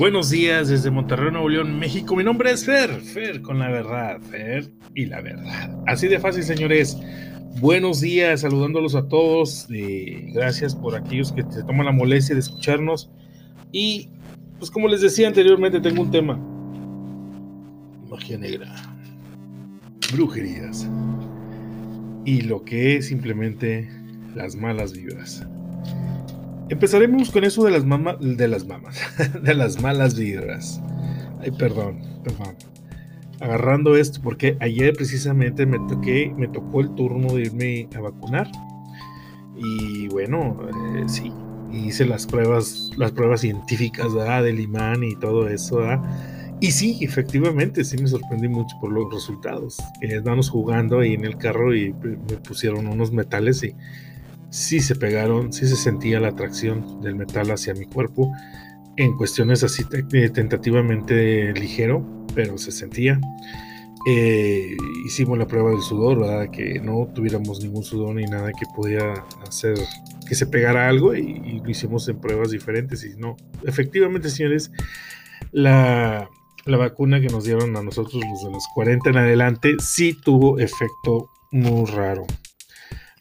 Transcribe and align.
Buenos 0.00 0.30
días 0.30 0.70
desde 0.70 0.90
Monterrey, 0.90 1.30
Nuevo 1.30 1.50
León, 1.50 1.78
México. 1.78 2.16
Mi 2.16 2.24
nombre 2.24 2.50
es 2.50 2.64
Fer, 2.64 3.02
Fer 3.02 3.42
con 3.42 3.58
la 3.58 3.68
verdad, 3.68 4.18
Fer 4.30 4.72
y 4.94 5.04
la 5.04 5.20
verdad. 5.20 5.78
Así 5.86 6.08
de 6.08 6.18
fácil, 6.18 6.42
señores. 6.42 6.96
Buenos 7.60 8.00
días, 8.00 8.40
saludándolos 8.40 8.94
a 8.94 9.06
todos. 9.08 9.66
gracias 9.68 10.74
por 10.74 10.96
aquellos 10.96 11.32
que 11.32 11.42
se 11.50 11.62
toman 11.64 11.84
la 11.84 11.92
molestia 11.92 12.34
de 12.34 12.40
escucharnos. 12.40 13.10
Y, 13.72 14.08
pues 14.58 14.70
como 14.70 14.88
les 14.88 15.02
decía 15.02 15.28
anteriormente, 15.28 15.80
tengo 15.80 16.00
un 16.00 16.10
tema. 16.10 16.40
Magia 18.08 18.38
negra. 18.38 18.74
Brujerías. 20.14 20.88
Y 22.24 22.40
lo 22.40 22.64
que 22.64 22.96
es 22.96 23.08
simplemente 23.08 23.86
las 24.34 24.56
malas 24.56 24.94
vibras. 24.94 25.46
Empezaremos 26.70 27.32
con 27.32 27.42
eso 27.42 27.64
de 27.64 27.72
las 27.72 27.84
mamas, 27.84 28.16
de 28.20 28.46
las 28.46 28.64
mamas, 28.64 28.96
de 29.42 29.54
las 29.54 29.82
malas 29.82 30.16
vibras. 30.16 30.80
Ay, 31.40 31.50
perdón, 31.50 32.00
perdón. 32.22 32.54
Agarrando 33.40 33.96
esto, 33.96 34.20
porque 34.22 34.56
ayer 34.60 34.94
precisamente 34.94 35.66
me 35.66 35.78
toqué, 35.88 36.32
me 36.36 36.46
tocó 36.46 36.80
el 36.80 36.94
turno 36.94 37.34
de 37.34 37.42
irme 37.42 37.88
a 37.96 38.00
vacunar. 38.00 38.48
Y 39.56 40.06
bueno, 40.08 40.58
eh, 40.96 41.04
sí, 41.08 41.32
hice 41.72 42.06
las 42.06 42.24
pruebas, 42.26 42.90
las 42.96 43.10
pruebas 43.10 43.40
científicas 43.40 44.14
del 44.14 44.60
imán 44.60 45.02
y 45.02 45.16
todo 45.16 45.48
eso. 45.48 45.80
Y 46.60 46.70
sí, 46.70 46.98
efectivamente, 47.00 47.82
sí 47.82 47.96
me 48.00 48.06
sorprendí 48.06 48.46
mucho 48.46 48.76
por 48.80 48.92
los 48.92 49.12
resultados. 49.12 49.78
Eh, 50.02 50.22
jugando 50.48 51.00
ahí 51.00 51.14
en 51.14 51.24
el 51.24 51.36
carro 51.36 51.74
y 51.74 51.92
me 51.94 52.36
pusieron 52.36 52.86
unos 52.86 53.10
metales 53.10 53.64
y 53.64 53.74
sí 54.50 54.80
se 54.80 54.96
pegaron, 54.96 55.52
sí 55.52 55.66
se 55.66 55.76
sentía 55.76 56.20
la 56.20 56.28
atracción 56.28 57.00
del 57.00 57.14
metal 57.14 57.50
hacia 57.50 57.74
mi 57.74 57.86
cuerpo 57.86 58.30
en 58.96 59.16
cuestiones 59.16 59.62
así 59.62 59.84
eh, 60.12 60.28
tentativamente 60.28 61.52
ligero, 61.52 62.04
pero 62.34 62.58
se 62.58 62.72
sentía. 62.72 63.18
Eh, 64.06 64.76
hicimos 65.06 65.38
la 65.38 65.46
prueba 65.46 65.70
del 65.70 65.82
sudor, 65.82 66.20
¿verdad? 66.20 66.50
que 66.50 66.80
no 66.80 67.08
tuviéramos 67.14 67.62
ningún 67.62 67.82
sudor 67.82 68.14
ni 68.14 68.24
nada 68.24 68.50
que 68.52 68.66
pudiera 68.74 69.24
hacer 69.46 69.74
que 70.26 70.34
se 70.34 70.46
pegara 70.46 70.88
algo 70.88 71.14
y, 71.14 71.60
lo 71.60 71.68
hicimos 71.68 72.08
en 72.08 72.18
pruebas 72.20 72.50
diferentes 72.50 73.04
y 73.04 73.18
no, 73.18 73.36
efectivamente 73.64 74.30
señores, 74.30 74.70
la, 75.50 76.30
la 76.64 76.76
vacuna 76.76 77.20
que 77.20 77.26
nos 77.26 77.44
dieron 77.44 77.76
a 77.76 77.82
nosotros 77.82 78.22
los 78.24 78.44
de 78.44 78.50
los 78.50 78.64
40 78.74 79.10
en 79.10 79.16
adelante 79.18 79.76
sí 79.80 80.14
tuvo 80.14 80.58
efecto 80.58 81.30
muy 81.50 81.84
raro. 81.90 82.26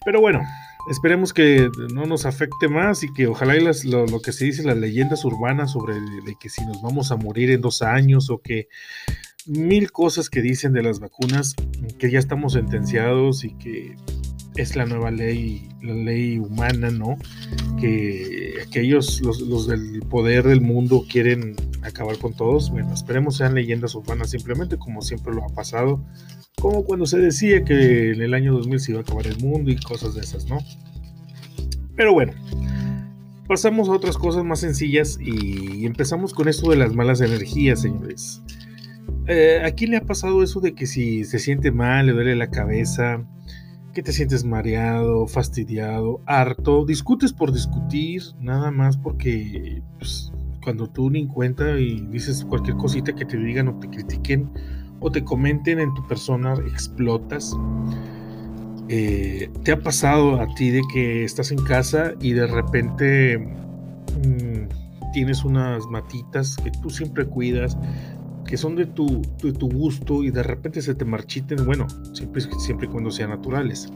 Pero 0.06 0.22
bueno, 0.22 0.42
Esperemos 0.88 1.34
que 1.34 1.70
no 1.94 2.06
nos 2.06 2.26
afecte 2.26 2.68
más 2.68 3.04
y 3.04 3.14
que 3.14 3.28
ojalá 3.28 3.56
y 3.56 3.62
lo, 3.62 4.22
que 4.22 4.32
se 4.32 4.46
dice, 4.46 4.64
las 4.64 4.78
leyendas 4.78 5.26
urbanas 5.26 5.72
sobre 5.72 5.96
que 6.40 6.50
si 6.50 6.66
nos 6.66 6.82
vamos 6.82 7.12
a 7.12 7.18
morir 7.18 7.52
en 7.52 7.62
dos 7.62 7.82
años 7.82 8.30
o 8.30 8.42
que 8.42 8.70
mil 9.46 9.92
cosas 9.92 10.30
que 10.30 10.42
dicen 10.42 10.74
de 10.74 10.84
las 10.84 11.00
vacunas, 11.00 11.56
que 11.98 12.10
ya 12.10 12.20
estamos 12.20 12.54
sentenciados 12.54 13.44
y 13.44 13.56
que 13.56 13.96
es 14.56 14.76
la 14.76 14.86
nueva 14.86 15.12
ley, 15.12 15.70
la 15.82 15.94
ley 15.94 16.40
humana, 16.40 16.90
¿no? 16.90 17.18
Que 17.80 18.56
aquellos, 18.66 19.22
los, 19.22 19.42
los 19.42 19.68
del 19.68 20.02
poder 20.10 20.46
del 20.46 20.62
mundo 20.62 21.06
quieren 21.10 21.56
acabar 21.82 22.18
con 22.18 22.34
todos. 22.34 22.70
Bueno, 22.72 22.94
esperemos 22.94 23.38
sean 23.38 23.56
leyendas 23.56 23.96
urbanas 23.96 24.32
simplemente 24.32 24.78
como 24.78 25.02
siempre 25.02 25.34
lo 25.34 25.44
ha 25.46 25.50
pasado 25.50 26.04
como 26.60 26.84
cuando 26.84 27.06
se 27.06 27.20
decía 27.20 27.64
que 27.64 28.12
en 28.12 28.22
el 28.22 28.34
año 28.34 28.54
2000 28.54 28.80
se 28.80 28.92
iba 28.92 29.00
a 29.00 29.04
acabar 29.04 29.28
el 29.28 29.38
mundo 29.40 29.72
y 29.72 29.78
cosas 29.78 30.14
de 30.14 30.22
esas, 30.22 30.48
¿no? 30.48 30.60
Pero 31.96 32.14
bueno, 32.14 32.34
pasamos 33.48 33.90
a 33.90 33.94
otras 33.94 34.18
cosas 34.18 34.44
más 34.44 34.60
sencillas 34.60 35.18
y 35.20 35.86
empezamos 35.86 36.34
con 36.34 36.48
esto 36.48 36.70
de 36.70 36.78
las 36.78 36.94
malas 36.94 37.22
energías, 37.22 37.82
señores. 37.82 38.42
Eh, 39.28 39.62
¿A 39.64 39.72
quién 39.72 39.92
le 39.92 39.98
ha 39.98 40.06
pasado 40.06 40.44
eso 40.44 40.60
de 40.60 40.74
que 40.74 40.86
si 40.86 41.24
se 41.24 41.40
siente 41.40 41.72
mal, 41.72 42.06
le 42.06 42.14
duele 42.14 42.36
la 42.36 42.50
cabeza, 42.50 43.26
que 44.00 44.04
te 44.04 44.14
sientes 44.14 44.46
mareado, 44.46 45.28
fastidiado, 45.28 46.22
harto, 46.26 46.86
discutes 46.86 47.34
por 47.34 47.52
discutir, 47.52 48.24
nada 48.40 48.72
más 48.72 48.96
porque 48.96 49.84
pues, 49.98 50.32
cuando 50.64 50.88
tú 50.88 51.10
ni 51.10 51.28
cuenta 51.28 51.78
y 51.78 52.00
dices 52.10 52.46
cualquier 52.46 52.78
cosita 52.78 53.14
que 53.14 53.26
te 53.26 53.36
digan 53.36 53.68
o 53.68 53.78
te 53.78 53.90
critiquen, 53.90 54.50
o 55.02 55.12
te 55.12 55.22
comenten 55.26 55.82
en 55.82 55.94
tu 55.96 56.08
persona, 56.08 56.54
explotas. 56.72 57.54
Eh, 58.88 59.52
¿Te 59.66 59.74
ha 59.74 59.82
pasado 59.82 60.40
a 60.40 60.48
ti 60.56 60.70
de 60.70 60.82
que 60.94 61.26
estás 61.26 61.52
en 61.52 61.62
casa 61.66 62.14
y 62.22 62.32
de 62.32 62.48
repente 62.48 63.38
mm, 63.38 65.12
tienes 65.12 65.44
unas 65.44 65.86
matitas 65.88 66.56
que 66.56 66.72
tú 66.72 66.90
siempre 66.90 67.26
cuidas, 67.26 67.78
que 68.50 68.58
son 68.58 68.76
de 68.76 68.88
tu, 68.88 69.22
tu 69.38 69.70
gusto 69.70 70.24
y 70.24 70.32
de 70.32 70.42
repente 70.42 70.82
se 70.82 70.96
te 70.96 71.06
marchiten? 71.06 71.64
Bueno, 71.66 71.86
siempre, 72.14 72.42
siempre 72.42 72.88
y 72.88 72.90
cuando 72.90 73.12
sean 73.12 73.30
naturales. 73.30 73.94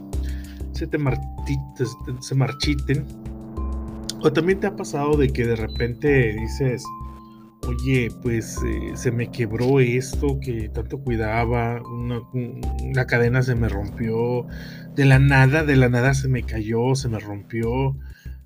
Se 0.70 0.86
te 0.86 0.96
marchiten. 0.96 3.04
O 4.22 4.32
también 4.32 4.60
te 4.60 4.68
ha 4.68 4.76
pasado 4.76 5.16
de 5.16 5.30
que 5.30 5.44
de 5.44 5.56
repente 5.56 6.34
dices, 6.34 6.84
oye, 7.66 8.10
pues 8.22 8.60
eh, 8.64 8.92
se 8.94 9.10
me 9.10 9.32
quebró 9.32 9.80
esto 9.80 10.38
que 10.40 10.68
tanto 10.68 11.00
cuidaba, 11.00 11.82
una, 11.82 13.06
cadena 13.06 13.42
se 13.42 13.56
me 13.56 13.68
rompió, 13.68 14.46
de 14.94 15.04
la 15.04 15.18
nada, 15.18 15.64
de 15.64 15.74
la 15.74 15.88
nada 15.88 16.14
se 16.14 16.28
me 16.28 16.44
cayó, 16.44 16.94
se 16.94 17.08
me 17.08 17.18
rompió, 17.18 17.98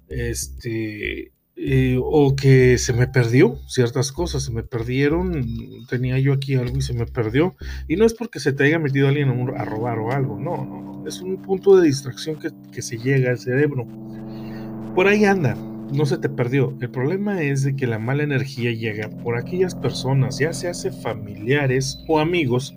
este, 0.09 1.33
eh, 1.61 1.99
o 2.01 2.37
que 2.37 2.79
se 2.79 2.93
me 2.93 3.09
perdió 3.09 3.59
ciertas 3.67 4.13
cosas, 4.13 4.45
se 4.45 4.53
me 4.53 4.63
perdieron, 4.63 5.45
tenía 5.89 6.19
yo 6.21 6.33
aquí 6.33 6.55
algo 6.55 6.77
y 6.77 6.83
se 6.83 6.95
me 6.95 7.05
perdió, 7.05 7.57
y 7.89 7.97
no 7.97 8.05
es 8.05 8.15
porque 8.15 8.39
se 8.39 8.53
te 8.53 8.63
haya 8.65 8.79
metido 8.79 9.09
alguien 9.09 9.29
a, 9.57 9.65
robar 9.65 9.99
o 9.99 10.13
algo, 10.13 10.39
no, 10.39 10.65
no, 10.65 10.83
no, 10.83 11.09
es 11.09 11.21
un 11.21 11.43
punto 11.43 11.77
de 11.77 11.89
distracción 11.89 12.39
que, 12.39 12.51
que 12.71 12.81
se 12.81 12.97
llega 12.99 13.31
al 13.31 13.39
cerebro. 13.39 13.89
Por 14.95 15.09
ahí 15.09 15.25
anda, 15.25 15.57
no 15.93 16.07
se 16.07 16.19
te 16.19 16.29
perdió. 16.29 16.77
El 16.81 16.91
problema 16.91 17.43
es 17.43 17.63
de 17.65 17.75
que 17.75 17.87
la 17.87 17.99
mala 17.99 18.23
energía 18.23 18.73
llega 18.73 19.09
por 19.09 19.37
aquellas 19.37 19.75
personas, 19.75 20.39
ya 20.39 20.53
se 20.53 20.69
hace 20.69 20.93
familiares 20.93 21.99
o 22.07 22.19
amigos, 22.21 22.77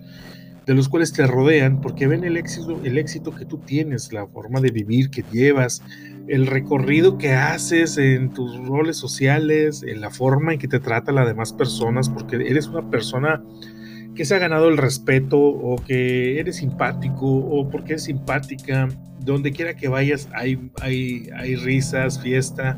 de 0.66 0.74
los 0.74 0.90
cuales 0.90 1.12
te 1.12 1.26
rodean 1.26 1.82
porque 1.82 2.08
ven 2.08 2.24
el 2.24 2.38
éxito, 2.38 2.80
el 2.84 2.98
éxito 2.98 3.32
que 3.32 3.46
tú 3.46 3.58
tienes, 3.58 4.14
la 4.14 4.28
forma 4.28 4.62
de 4.62 4.72
vivir 4.72 5.10
que 5.10 5.24
llevas, 5.32 5.82
el 6.32 6.48
recorrido 6.48 7.18
que 7.18 7.34
haces 7.34 7.98
en 7.98 8.34
tus 8.34 8.56
roles 8.66 8.96
sociales, 8.96 9.84
en 9.84 10.00
la 10.00 10.12
forma 10.12 10.54
en 10.54 10.60
que 10.60 10.70
te 10.70 10.80
trata 10.80 11.12
las 11.12 11.28
demás 11.28 11.52
personas, 11.52 12.10
porque 12.10 12.38
eres 12.38 12.68
una 12.68 12.90
persona 12.90 13.44
que 14.16 14.24
se 14.24 14.36
ha 14.36 14.40
ganado 14.40 14.70
el 14.70 14.78
respeto 14.78 15.38
o 15.38 15.76
que 15.86 16.40
eres 16.40 16.56
simpático 16.56 17.28
o 17.28 17.70
porque 17.70 17.96
es 17.96 18.04
simpática. 18.04 18.88
Donde 19.20 19.52
quiera 19.52 19.76
que 19.76 19.90
vayas 19.90 20.30
hay, 20.34 20.72
hay, 20.82 21.30
hay 21.36 21.58
risas, 21.58 22.22
fiesta. 22.22 22.78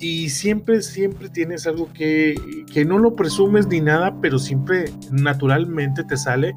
Y 0.00 0.30
siempre, 0.30 0.82
siempre 0.82 1.28
tienes 1.28 1.68
algo 1.68 1.92
que, 1.92 2.34
que 2.72 2.84
no 2.84 2.98
lo 2.98 3.14
presumes 3.14 3.68
ni 3.68 3.80
nada, 3.80 4.20
pero 4.20 4.40
siempre 4.40 4.86
naturalmente 5.12 6.02
te 6.02 6.16
sale. 6.16 6.56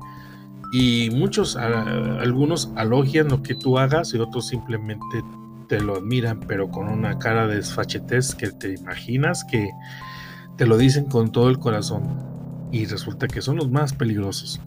Y 0.73 1.11
muchos, 1.11 1.55
algunos 1.57 2.71
alogian 2.75 3.27
lo 3.27 3.43
que 3.43 3.53
tú 3.53 3.77
hagas 3.77 4.15
y 4.15 4.17
otros 4.17 4.47
simplemente 4.47 5.21
te 5.73 5.81
lo 5.81 5.95
admiran, 5.95 6.39
pero 6.41 6.69
con 6.69 6.87
una 6.87 7.17
cara 7.17 7.47
de 7.47 7.55
desfachetez 7.55 8.35
que 8.35 8.51
te 8.51 8.75
imaginas 8.75 9.43
que 9.43 9.71
te 10.55 10.67
lo 10.67 10.77
dicen 10.77 11.05
con 11.05 11.31
todo 11.31 11.49
el 11.49 11.57
corazón 11.57 12.03
y 12.71 12.85
resulta 12.85 13.25
que 13.25 13.41
son 13.41 13.55
los 13.55 13.71
más 13.71 13.91
peligrosos. 13.91 14.61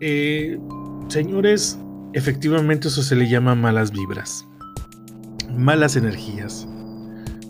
Eh, 0.00 0.58
señores, 1.06 1.78
efectivamente 2.14 2.88
eso 2.88 3.00
se 3.00 3.14
le 3.14 3.28
llama 3.28 3.54
malas 3.54 3.92
vibras, 3.92 4.44
malas 5.56 5.94
energías, 5.94 6.66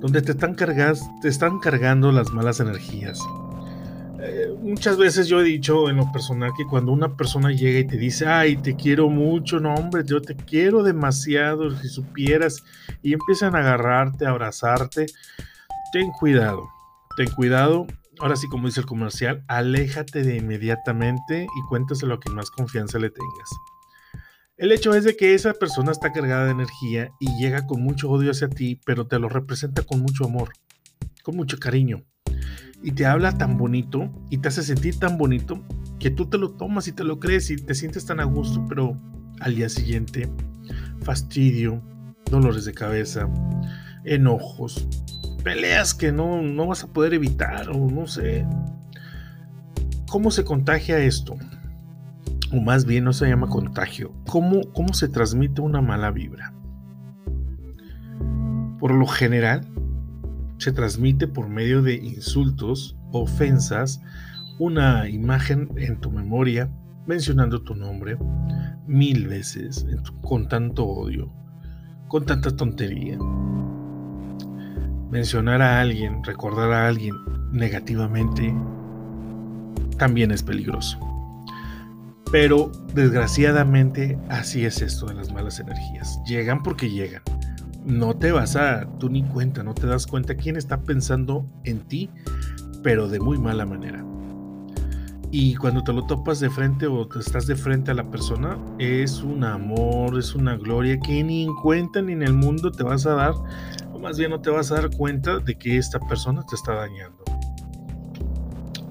donde 0.01 0.21
te 0.21 0.33
están, 0.33 0.55
cargas, 0.55 1.01
te 1.23 1.29
están 1.29 1.59
cargando 1.59 2.13
las 2.13 2.35
malas 2.35 2.61
energías. 2.61 3.19
Muchas 4.71 4.97
veces 4.99 5.27
yo 5.27 5.41
he 5.41 5.43
dicho 5.43 5.91
en 5.91 5.97
lo 5.97 6.13
personal 6.13 6.53
que 6.57 6.65
cuando 6.65 6.93
una 6.93 7.17
persona 7.17 7.51
llega 7.51 7.81
y 7.81 7.87
te 7.89 7.97
dice, 7.97 8.27
ay, 8.27 8.57
te 8.57 8.77
quiero 8.77 9.11
mucho, 9.11 9.59
no 9.59 9.75
hombre, 9.75 10.05
yo 10.07 10.23
te 10.23 10.37
quiero 10.37 10.85
demasiado, 10.85 11.77
si 11.77 11.89
supieras, 11.89 12.63
y 13.03 13.13
empiezan 13.13 13.57
a 13.57 13.59
agarrarte, 13.59 14.27
a 14.27 14.31
abrazarte, 14.31 15.07
ten 15.93 16.13
cuidado, 16.13 16.69
ten 17.17 17.29
cuidado 17.31 17.85
ahora 18.21 18.37
sí, 18.37 18.47
como 18.49 18.69
dice 18.69 18.79
el 18.79 18.87
comercial, 18.87 19.43
aléjate 19.49 20.23
de 20.23 20.37
inmediatamente 20.37 21.45
y 21.45 21.69
cuéntaselo 21.69 22.15
a 22.15 22.21
quien 22.21 22.37
más 22.37 22.53
confianza 22.53 23.01
le 23.01 23.11
tengas. 23.11 23.51
El 24.57 24.71
hecho 24.71 24.95
es 24.95 25.03
de 25.03 25.17
que 25.17 25.35
esa 25.35 25.53
persona 25.53 25.91
está 25.91 26.13
cargada 26.13 26.45
de 26.45 26.53
energía 26.53 27.11
y 27.19 27.37
llega 27.43 27.67
con 27.67 27.83
mucho 27.83 28.09
odio 28.09 28.31
hacia 28.31 28.49
ti, 28.49 28.79
pero 28.87 29.09
te 29.09 29.19
lo 29.19 29.29
representa 29.29 29.83
con 29.83 29.99
mucho 29.99 30.27
amor, 30.27 30.53
con 31.25 31.35
mucho 31.35 31.59
cariño. 31.59 32.05
Y 32.83 32.93
te 32.93 33.07
habla 33.07 33.37
tan 33.37 33.59
bonito 33.59 34.11
y 34.31 34.39
te 34.39 34.49
hace 34.49 34.63
sentir 34.63 34.99
tan 34.99 35.19
bonito 35.19 35.63
que 35.99 36.11
tú 36.11 36.27
te 36.27 36.39
lo 36.39 36.53
tomas 36.53 36.89
y 36.89 36.93
te 36.93 37.05
lo 37.05 37.21
crees 37.21 37.51
y 37.51 37.57
te 37.57 37.75
sientes 37.75 38.07
tan 38.07 38.21
a 38.21 38.25
gusto, 38.25 38.65
pero 38.69 38.97
al 39.41 39.55
día 39.55 39.69
siguiente, 39.69 40.31
fastidio, 41.03 41.83
dolores 42.31 42.65
de 42.65 42.73
cabeza, 42.73 43.29
enojos, 44.05 44.89
peleas 45.45 45.95
que 45.95 46.13
no, 46.13 46.43
no 46.43 46.67
vas 46.67 46.85
a 46.85 46.93
poder 46.93 47.15
evitar 47.15 47.69
o 47.71 47.91
no 47.91 48.07
sé. 48.07 48.47
¿Cómo 50.09 50.31
se 50.31 50.45
contagia 50.45 50.99
esto? 50.99 51.37
O 52.53 52.61
más 52.61 52.85
bien 52.85 53.05
no 53.05 53.13
se 53.13 53.29
llama 53.29 53.49
contagio. 53.49 54.13
¿Cómo, 54.27 54.63
cómo 54.73 54.93
se 54.93 55.09
transmite 55.09 55.61
una 55.61 55.81
mala 55.81 56.11
vibra? 56.11 56.53
Por 58.79 58.93
lo 58.93 59.07
general, 59.07 59.69
se 60.61 60.73
transmite 60.73 61.27
por 61.27 61.49
medio 61.49 61.81
de 61.81 61.95
insultos, 61.95 62.95
ofensas, 63.13 64.01
una 64.59 65.09
imagen 65.09 65.71
en 65.77 65.99
tu 66.01 66.11
memoria 66.11 66.71
mencionando 67.07 67.63
tu 67.63 67.75
nombre 67.75 68.19
mil 68.87 69.27
veces 69.27 69.87
con 70.21 70.49
tanto 70.49 70.85
odio, 70.87 71.33
con 72.09 72.27
tanta 72.27 72.55
tontería. 72.55 73.19
Mencionar 75.11 75.63
a 75.63 75.81
alguien, 75.81 76.23
recordar 76.23 76.73
a 76.73 76.89
alguien 76.89 77.15
negativamente, 77.53 78.55
también 79.97 80.31
es 80.31 80.43
peligroso. 80.43 80.99
Pero 82.31 82.71
desgraciadamente 82.95 84.19
así 84.29 84.67
es 84.67 84.83
esto 84.83 85.07
de 85.07 85.15
las 85.15 85.33
malas 85.33 85.59
energías. 85.59 86.21
Llegan 86.27 86.63
porque 86.63 86.91
llegan. 86.91 87.23
No 87.85 88.15
te 88.17 88.33
vas 88.33 88.57
a, 88.57 88.87
tú 88.99 89.09
ni 89.09 89.23
cuenta, 89.23 89.63
no 89.63 89.75
te 89.75 89.87
das 89.87 90.07
cuenta 90.07 90.37
quién 90.37 90.57
está 90.57 90.83
pensando 90.83 91.47
en 91.65 91.81
ti, 91.81 92.11
pero 92.83 93.09
de 93.09 93.21
muy 93.21 93.39
mala 93.39 93.65
manera. 93.65 94.05
Y 95.33 95.55
cuando 95.55 95.85
te 95.85 95.93
lo 95.93 96.07
topas 96.07 96.41
de 96.41 96.51
frente 96.51 96.89
o 96.89 97.07
te 97.07 97.21
estás 97.21 97.47
de 97.47 97.55
frente 97.55 97.93
a 97.93 97.95
la 97.95 98.11
persona, 98.11 98.59
es 98.79 99.23
un 99.23 99.45
amor, 99.45 100.19
es 100.19 100.35
una 100.35 100.57
gloria 100.57 100.99
que 100.99 101.23
ni 101.23 101.45
en 101.45 101.55
cuenta 101.55 102.03
ni 102.03 102.13
en 102.13 102.23
el 102.23 102.35
mundo 102.35 102.73
te 102.73 102.83
vas 102.83 103.07
a 103.07 103.15
dar, 103.15 103.35
o 103.93 103.99
más 103.99 104.19
bien 104.19 104.31
no 104.31 104.41
te 104.41 104.51
vas 104.51 104.73
a 104.73 104.75
dar 104.77 104.91
cuenta 104.91 105.39
de 105.39 105.55
que 105.55 105.77
esta 105.77 106.01
persona 106.01 106.45
te 106.47 106.57
está 106.57 106.75
dañando. 106.75 107.23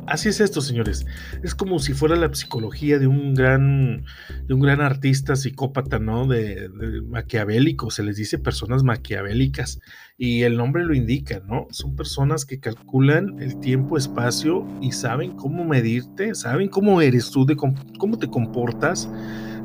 Así 0.10 0.30
es 0.30 0.42
esto, 0.42 0.62
señores. 0.62 1.06
Es 1.44 1.54
como 1.54 1.78
si 1.78 1.94
fuera 1.94 2.16
la 2.16 2.34
psicología 2.34 2.98
de 2.98 3.06
un 3.06 3.36
gran, 3.36 4.06
de 4.48 4.54
un 4.56 4.60
gran 4.60 4.82
artista 4.82 5.36
psicópata, 5.36 6.00
¿no? 6.00 6.26
De, 6.26 6.68
maquiavélico, 7.08 7.92
se 7.92 8.02
les 8.02 8.18
dice 8.18 8.40
personas 8.40 8.84
maquiavélicas. 8.84 9.80
Y 10.18 10.42
el 10.42 10.58
nombre 10.58 10.84
lo 10.84 10.96
indica, 10.96 11.42
¿no? 11.48 11.68
Son 11.70 11.96
personas 11.96 12.46
que 12.46 12.60
calculan 12.60 13.40
el 13.40 13.60
tiempo, 13.60 13.98
espacio 13.98 14.66
y 14.82 14.94
saben 14.94 15.34
cómo 15.34 15.64
medirte, 15.64 16.34
saben 16.34 16.70
cómo 16.70 17.02
eres 17.02 17.30
tú, 17.30 17.46
de 17.46 17.56
cómo 17.56 18.18
te 18.18 18.28
comportas. 18.28 19.08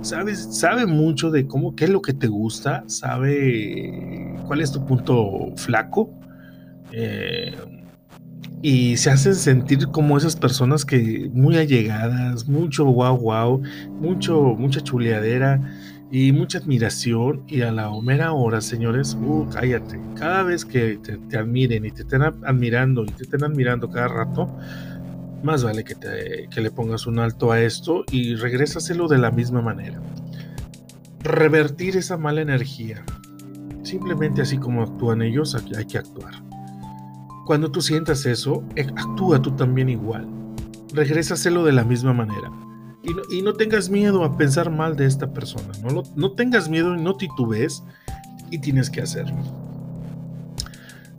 Sabes, 0.02 0.58
sabe 0.58 0.84
mucho 0.84 1.30
de 1.30 1.46
cómo, 1.46 1.74
qué 1.74 1.84
es 1.84 1.90
lo 1.90 2.02
que 2.02 2.12
te 2.12 2.26
gusta, 2.26 2.84
sabe 2.86 4.34
cuál 4.46 4.60
es 4.60 4.70
tu 4.70 4.84
punto 4.84 5.54
flaco. 5.56 6.12
Eh, 6.92 7.54
y 8.64 8.96
se 8.96 9.10
hacen 9.10 9.34
sentir 9.34 9.88
como 9.88 10.16
esas 10.16 10.36
personas 10.36 10.86
que 10.86 11.30
muy 11.34 11.58
allegadas, 11.58 12.48
mucho 12.48 12.86
guau 12.86 13.18
guau, 13.18 13.60
mucho, 14.00 14.40
mucha 14.56 14.80
chuleadera 14.80 15.60
y 16.10 16.32
mucha 16.32 16.56
admiración. 16.56 17.42
Y 17.46 17.60
a 17.60 17.70
la 17.70 17.90
mera 18.00 18.32
hora, 18.32 18.62
señores, 18.62 19.18
uh, 19.20 19.46
cállate. 19.52 20.00
Cada 20.14 20.44
vez 20.44 20.64
que 20.64 20.98
te, 21.28 21.36
admiren 21.36 21.84
y 21.84 21.90
te 21.90 22.04
estén 22.04 22.22
admirando 22.22 23.04
y 23.04 23.08
te 23.08 23.24
estén 23.24 23.44
admirando 23.44 23.90
cada 23.90 24.08
rato, 24.08 24.48
más 25.42 25.62
vale 25.62 25.84
que, 25.84 25.94
te, 25.94 26.48
que 26.48 26.62
le 26.62 26.70
pongas 26.70 27.06
un 27.06 27.18
alto 27.18 27.52
a 27.52 27.60
esto 27.60 28.06
y 28.10 28.34
regrésaselo 28.34 29.08
de 29.08 29.18
la 29.18 29.30
misma 29.30 29.60
manera. 29.60 30.00
Revertir 31.22 31.98
esa 31.98 32.16
mala 32.16 32.40
energía. 32.40 33.04
Simplemente 33.82 34.40
así 34.40 34.56
como 34.56 34.82
actúan 34.82 35.20
ellos, 35.20 35.54
hay 35.76 35.84
que 35.84 35.98
actuar. 35.98 36.43
Cuando 37.44 37.70
tú 37.70 37.82
sientas 37.82 38.24
eso, 38.26 38.62
eh, 38.76 38.86
actúa 38.96 39.40
tú 39.40 39.50
también 39.52 39.88
igual. 39.88 40.26
Regrésaselo 40.92 41.64
de 41.64 41.72
la 41.72 41.84
misma 41.84 42.12
manera. 42.12 42.50
Y 43.30 43.42
no, 43.42 43.52
tengas 43.52 43.90
miedo 43.90 44.24
a 44.24 44.36
pensar 44.36 44.70
mal 44.70 44.96
de 44.96 45.04
esta 45.04 45.30
persona. 45.30 45.72
No, 46.16 46.32
tengas 46.32 46.70
miedo 46.70 46.96
y 46.96 47.02
no 47.02 47.16
titubees 47.16 47.84
y 48.50 48.58
tienes 48.58 48.88
que 48.88 49.02
hacerlo. 49.02 49.36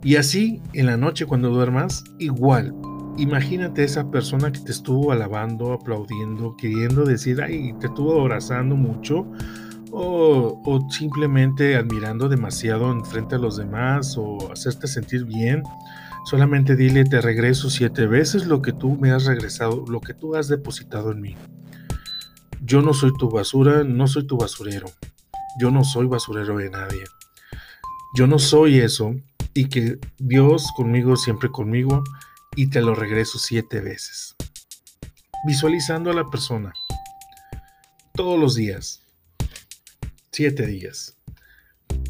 Y 0.02 0.16
así, 0.16 0.60
en 0.72 0.86
la 0.86 0.96
noche 0.96 1.26
cuando 1.26 1.50
duermas, 1.50 2.02
igual. 2.18 2.74
Imagínate 3.18 3.84
esa 3.84 4.10
persona 4.10 4.50
que 4.50 4.60
te 4.60 4.72
estuvo 4.72 5.12
alabando, 5.12 5.72
aplaudiendo, 5.72 6.56
queriendo 6.56 7.04
decir, 7.04 7.40
ay, 7.40 7.72
te 7.80 7.86
estuvo 7.86 8.20
abrazando 8.20 8.74
mucho. 8.74 9.24
O, 9.98 10.86
simplemente 10.90 11.74
admirando 11.74 12.28
demasiado 12.28 12.92
en 12.92 13.02
frente 13.04 13.36
a 13.36 13.38
los 13.38 13.56
demás 13.56 14.16
o 14.18 14.52
hacerte 14.52 14.86
sentir 14.88 15.24
bien 15.24 15.62
Solamente 16.26 16.74
dile, 16.74 17.04
te 17.04 17.20
regreso 17.20 17.70
siete 17.70 18.08
veces 18.08 18.46
lo 18.46 18.60
que 18.60 18.72
tú 18.72 18.96
me 18.96 19.12
has 19.12 19.26
regresado, 19.26 19.84
lo 19.86 20.00
que 20.00 20.12
tú 20.12 20.34
has 20.34 20.48
depositado 20.48 21.12
en 21.12 21.20
mí. 21.20 21.36
Yo 22.60 22.82
no 22.82 22.94
soy 22.94 23.12
tu 23.16 23.30
basura, 23.30 23.84
no 23.84 24.08
soy 24.08 24.26
tu 24.26 24.36
basurero. 24.36 24.88
Yo 25.60 25.70
no 25.70 25.84
soy 25.84 26.08
basurero 26.08 26.56
de 26.56 26.68
nadie. 26.68 27.04
Yo 28.16 28.26
no 28.26 28.40
soy 28.40 28.80
eso 28.80 29.14
y 29.54 29.68
que 29.68 30.00
Dios 30.18 30.72
conmigo, 30.76 31.14
siempre 31.14 31.48
conmigo, 31.48 32.02
y 32.56 32.70
te 32.70 32.80
lo 32.80 32.96
regreso 32.96 33.38
siete 33.38 33.80
veces. 33.80 34.34
Visualizando 35.46 36.10
a 36.10 36.14
la 36.14 36.28
persona 36.28 36.72
todos 38.14 38.40
los 38.40 38.56
días, 38.56 39.05
siete 40.36 40.66
días, 40.66 41.16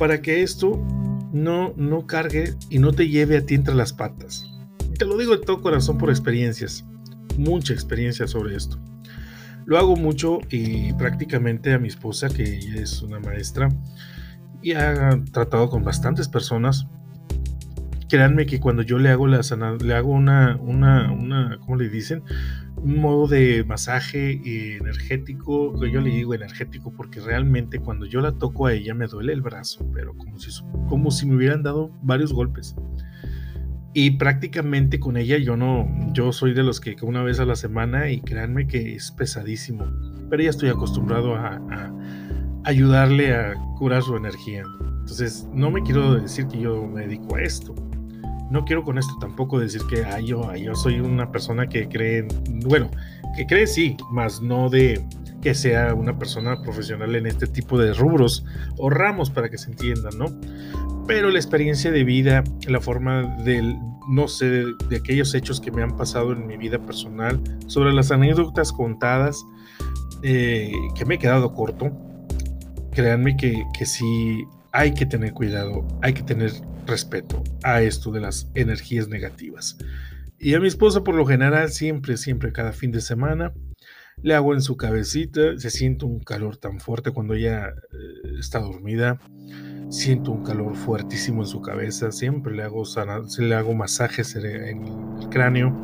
para 0.01 0.21
que 0.21 0.43
esto 0.43 0.85
no, 1.33 1.73
no 1.77 2.09
cargue 2.09 2.55
y 2.71 2.81
no 2.81 2.91
te 2.91 3.09
lleve 3.09 3.37
a 3.37 3.47
ti 3.47 3.55
entre 3.55 3.77
las 3.77 3.93
patas. 3.93 4.45
Te 4.99 5.05
lo 5.05 5.17
digo 5.17 5.37
de 5.37 5.45
todo 5.45 5.63
corazón 5.63 5.97
por 5.97 6.11
experiencias, 6.11 6.85
mucha 7.39 7.73
experiencia 7.73 8.27
sobre 8.27 8.57
esto. 8.57 8.81
Lo 9.65 9.79
hago 9.79 9.95
mucho 9.95 10.41
y 10.51 10.93
prácticamente 10.95 11.73
a 11.73 11.79
mi 11.79 11.87
esposa, 11.87 12.29
que 12.29 12.59
es 12.75 13.01
una 13.01 13.21
maestra 13.21 13.69
y 14.61 14.73
ha 14.73 15.23
tratado 15.31 15.71
con 15.71 15.85
bastantes 15.85 16.27
personas. 16.27 16.89
Créanme 18.09 18.47
que 18.47 18.59
cuando 18.59 18.83
yo 18.83 18.99
le 18.99 19.11
hago 19.11 19.29
la 19.29 19.41
le 19.81 19.95
hago 19.95 20.11
una, 20.11 20.57
una, 20.57 21.13
una, 21.13 21.59
¿cómo 21.61 21.77
le 21.77 21.89
dicen? 21.89 22.25
Un 22.87 23.01
modo 23.01 23.27
de 23.27 23.65
masaje 23.65 24.41
energético, 24.77 25.75
yo 25.87 26.01
le 26.01 26.11
digo 26.11 26.35
energético 26.35 26.93
porque 26.93 27.19
realmente 27.19 27.81
cuando 27.81 28.07
yo 28.07 28.21
la 28.21 28.31
toco 28.31 28.67
a 28.67 28.75
ella 28.75 28.95
me 28.95 29.09
duele 29.09 29.33
el 29.33 29.43
brazo, 29.43 29.91
pero 29.93 30.17
como 30.17 30.39
si, 30.39 30.51
como 30.89 31.11
si 31.11 31.27
me 31.27 31.35
hubieran 31.35 31.65
dado 31.65 31.91
varios 32.03 32.33
golpes. 32.33 32.77
Y 33.93 34.13
prácticamente 34.13 35.01
con 35.01 35.17
ella 35.17 35.37
yo 35.37 35.57
no, 35.57 35.89
yo 36.13 36.31
soy 36.31 36.55
de 36.55 36.63
los 36.63 36.79
que 36.79 36.95
una 37.03 37.25
vez 37.25 37.41
a 37.41 37.45
la 37.45 37.57
semana 37.57 38.09
y 38.09 38.21
créanme 38.21 38.69
que 38.69 38.95
es 38.95 39.11
pesadísimo, 39.11 39.85
pero 40.31 40.45
ya 40.45 40.51
estoy 40.51 40.69
acostumbrado 40.69 41.35
a, 41.35 41.61
ayudarle 42.63 43.35
a 43.35 43.55
curar 43.79 44.03
su 44.03 44.15
energía. 44.15 44.63
Entonces 45.01 45.49
no 45.53 45.73
me 45.73 45.83
quiero 45.83 46.15
decir 46.15 46.47
que 46.47 46.61
yo 46.61 46.87
me 46.87 47.09
dedico 47.09 47.35
a 47.35 47.43
esto, 47.43 47.75
no 48.51 48.65
quiero 48.65 48.85
con 48.85 48.99
esto 48.99 49.15
tampoco 49.21 49.59
decir 49.59 49.83
que 49.89 50.05
yo, 50.25 50.51
soy 50.75 51.01
una 51.01 51.31
persona 51.31 51.69
que 51.69 51.89
cree, 51.89 52.27
bueno, 52.67 52.91
que 53.37 53.47
cree 53.47 53.67
sí, 53.67 53.97
más 54.11 54.41
no 54.41 54.69
de 54.69 55.05
que 55.43 55.55
sea 55.55 55.95
una 55.95 56.19
persona 56.19 56.61
profesional 56.63 57.15
en 57.15 57.27
este 57.27 57.47
tipo 57.47 57.79
de 57.79 57.93
rubros 57.93 58.45
o 58.79 58.91
ramos 58.91 59.31
para 59.31 59.49
que 59.49 59.59
se 59.59 59.71
entiendan, 59.71 60.19
¿no? 60.19 60.27
Pero 61.07 61.31
la 61.31 61.39
experiencia 61.39 61.93
de 61.93 62.03
vida, 62.03 62.43
la 62.67 62.81
forma 62.81 63.37
del, 63.45 63.77
no 64.09 64.27
sé, 64.27 64.65
de, 64.89 64.97
aquellos 64.97 65.35
hechos 65.35 65.61
que 65.61 65.71
me 65.71 65.83
han 65.83 65.97
pasado 65.97 66.33
en 66.33 66.47
mi 66.47 66.57
vida 66.57 66.79
personal, 66.79 67.41
sobre 67.67 67.93
las 67.93 68.11
anécdotas 68.11 68.73
contadas, 68.73 69.45
eh, 70.23 70.73
que 70.97 71.05
me 71.05 71.17
he 71.17 71.19
quedado 71.19 71.53
corto, 71.55 71.93
créanme 72.93 73.37
que, 73.37 73.63
que 73.79 73.87
sí 73.87 74.45
hay 74.77 74.93
que 74.93 75.07
tener 75.07 75.33
cuidado, 75.33 75.89
hay 76.03 76.13
que 76.13 76.23
tener 76.23 76.53
respeto 76.87 77.43
a 77.63 77.81
esto 77.81 78.13
de 78.13 78.21
las 78.21 78.51
energías 78.55 79.09
negativas. 79.09 79.79
Y 80.39 80.53
a 80.53 80.61
mi 80.61 80.69
esposa 80.69 81.03
por 81.03 81.15
lo 81.15 81.25
general 81.25 81.71
siempre, 81.71 82.19
siempre, 82.19 82.53
cada 82.53 82.73
fin 82.73 82.93
de 82.93 83.01
semana, 83.01 83.55
le 84.23 84.35
hago 84.35 84.53
en 84.53 84.61
su 84.61 84.77
cabecita, 84.77 85.59
se 85.59 85.71
siente 85.71 86.05
un 86.05 86.21
calor 86.21 86.59
tan 86.59 86.79
fuerte 86.79 87.11
cuando 87.11 87.33
ella 87.33 87.69
eh, 87.69 88.39
está 88.39 88.61
dormida, 88.61 89.19
siento 89.89 90.33
un 90.33 90.45
calor 90.45 90.77
fuertísimo 90.77 91.43
en 91.43 91.49
su 91.49 91.63
cabeza, 91.63 92.13
siempre 92.13 92.55
le 92.55 92.63
hago, 92.63 92.83
le 93.39 93.55
hago 93.55 93.75
masajes 93.75 94.37
en 94.37 94.45
el 94.45 95.29
cráneo 95.31 95.75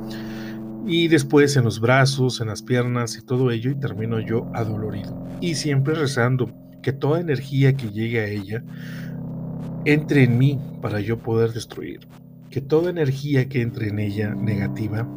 y 0.86 1.08
después 1.08 1.56
en 1.56 1.64
los 1.64 1.80
brazos, 1.80 2.42
en 2.42 2.48
las 2.48 2.62
piernas 2.62 3.16
y 3.16 3.24
todo 3.24 3.50
ello 3.50 3.70
y 3.70 3.80
termino 3.80 4.20
yo 4.20 4.50
adolorido. 4.52 5.18
Y 5.40 5.54
siempre 5.54 5.94
rezando 5.94 6.52
que 6.82 6.92
toda 6.92 7.20
energía 7.20 7.74
que 7.74 7.90
llegue 7.90 8.20
a 8.20 8.26
ella 8.26 8.62
entre 9.84 10.24
en 10.24 10.38
mí 10.38 10.60
para 10.80 11.00
yo 11.00 11.18
poder 11.18 11.52
destruir. 11.52 12.00
Que 12.50 12.60
toda 12.60 12.90
energía 12.90 13.48
que 13.48 13.62
entre 13.62 13.88
en 13.88 13.98
ella 13.98 14.34
negativa, 14.34 15.08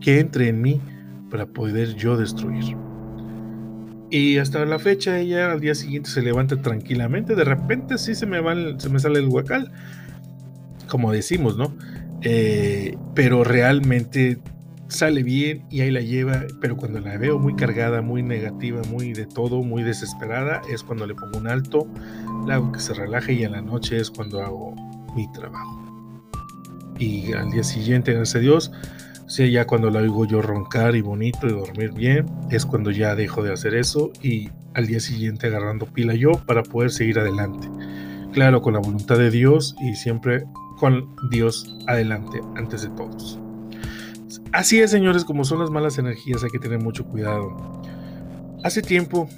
que 0.00 0.18
entre 0.18 0.48
en 0.48 0.62
mí 0.62 0.80
para 1.30 1.46
poder 1.46 1.94
yo 1.94 2.16
destruir. 2.16 2.76
Y 4.10 4.38
hasta 4.38 4.64
la 4.66 4.78
fecha 4.78 5.18
ella 5.18 5.52
al 5.52 5.60
día 5.60 5.74
siguiente 5.74 6.10
se 6.10 6.22
levanta 6.22 6.60
tranquilamente. 6.60 7.34
De 7.34 7.44
repente 7.44 7.96
sí 7.98 8.14
se 8.14 8.26
me, 8.26 8.40
va 8.40 8.54
se 8.78 8.88
me 8.88 8.98
sale 8.98 9.18
el 9.18 9.28
huacal. 9.28 9.72
como 10.88 11.12
decimos, 11.12 11.56
¿no? 11.56 11.74
Eh, 12.22 12.96
pero 13.14 13.44
realmente 13.44 14.38
sale 14.92 15.22
bien 15.22 15.64
y 15.70 15.80
ahí 15.80 15.90
la 15.90 16.00
lleva, 16.00 16.44
pero 16.60 16.76
cuando 16.76 17.00
la 17.00 17.16
veo 17.18 17.38
muy 17.38 17.54
cargada, 17.54 18.02
muy 18.02 18.22
negativa, 18.22 18.80
muy 18.90 19.12
de 19.12 19.26
todo, 19.26 19.62
muy 19.62 19.82
desesperada, 19.82 20.62
es 20.70 20.82
cuando 20.82 21.06
le 21.06 21.14
pongo 21.14 21.38
un 21.38 21.48
alto, 21.48 21.86
la 22.46 22.56
hago 22.56 22.72
que 22.72 22.80
se 22.80 22.94
relaje 22.94 23.32
y 23.32 23.44
en 23.44 23.52
la 23.52 23.62
noche 23.62 23.98
es 23.98 24.10
cuando 24.10 24.42
hago 24.42 24.74
mi 25.16 25.30
trabajo. 25.32 25.78
Y 26.98 27.32
al 27.32 27.50
día 27.50 27.64
siguiente, 27.64 28.12
gracias 28.12 28.36
a 28.36 28.38
Dios, 28.40 28.72
sea, 29.32 29.46
ya 29.46 29.66
cuando 29.66 29.88
la 29.88 30.00
oigo 30.00 30.26
yo 30.26 30.42
roncar 30.42 30.94
y 30.94 31.00
bonito 31.00 31.46
y 31.46 31.52
dormir 31.52 31.92
bien, 31.94 32.26
es 32.50 32.66
cuando 32.66 32.90
ya 32.90 33.14
dejo 33.14 33.42
de 33.42 33.50
hacer 33.50 33.74
eso 33.74 34.12
y 34.20 34.50
al 34.74 34.86
día 34.86 35.00
siguiente 35.00 35.46
agarrando 35.46 35.86
pila 35.86 36.14
yo 36.14 36.32
para 36.46 36.62
poder 36.62 36.90
seguir 36.90 37.18
adelante. 37.18 37.66
Claro, 38.32 38.60
con 38.60 38.74
la 38.74 38.80
voluntad 38.80 39.16
de 39.16 39.30
Dios 39.30 39.74
y 39.80 39.94
siempre 39.94 40.44
con 40.78 41.16
Dios 41.30 41.78
adelante 41.86 42.40
antes 42.56 42.82
de 42.82 42.90
todos. 42.90 43.41
Así 44.52 44.80
es, 44.80 44.90
señores, 44.90 45.24
como 45.24 45.44
son 45.44 45.58
las 45.58 45.70
malas 45.70 45.98
energías, 45.98 46.44
hay 46.44 46.50
que 46.50 46.58
tener 46.58 46.78
mucho 46.78 47.04
cuidado. 47.04 47.82
Hace 48.62 48.82
tiempo 48.82 49.28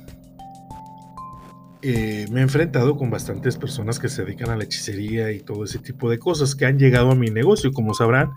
eh, 1.87 2.27
me 2.31 2.41
he 2.41 2.43
enfrentado 2.43 2.97
con 2.97 3.11
bastantes 3.11 3.59
personas 3.59 3.99
que 3.99 4.09
se 4.09 4.25
dedican 4.25 4.49
a 4.49 4.57
la 4.57 4.65
hechicería 4.65 5.33
y 5.33 5.41
todo 5.41 5.65
ese 5.65 5.79
tipo 5.79 6.09
de 6.09 6.19
cosas 6.19 6.55
que 6.55 6.65
han 6.65 6.79
llegado 6.79 7.11
a 7.11 7.15
mi 7.15 7.29
negocio, 7.29 7.73
como 7.73 7.93
sabrán, 7.93 8.31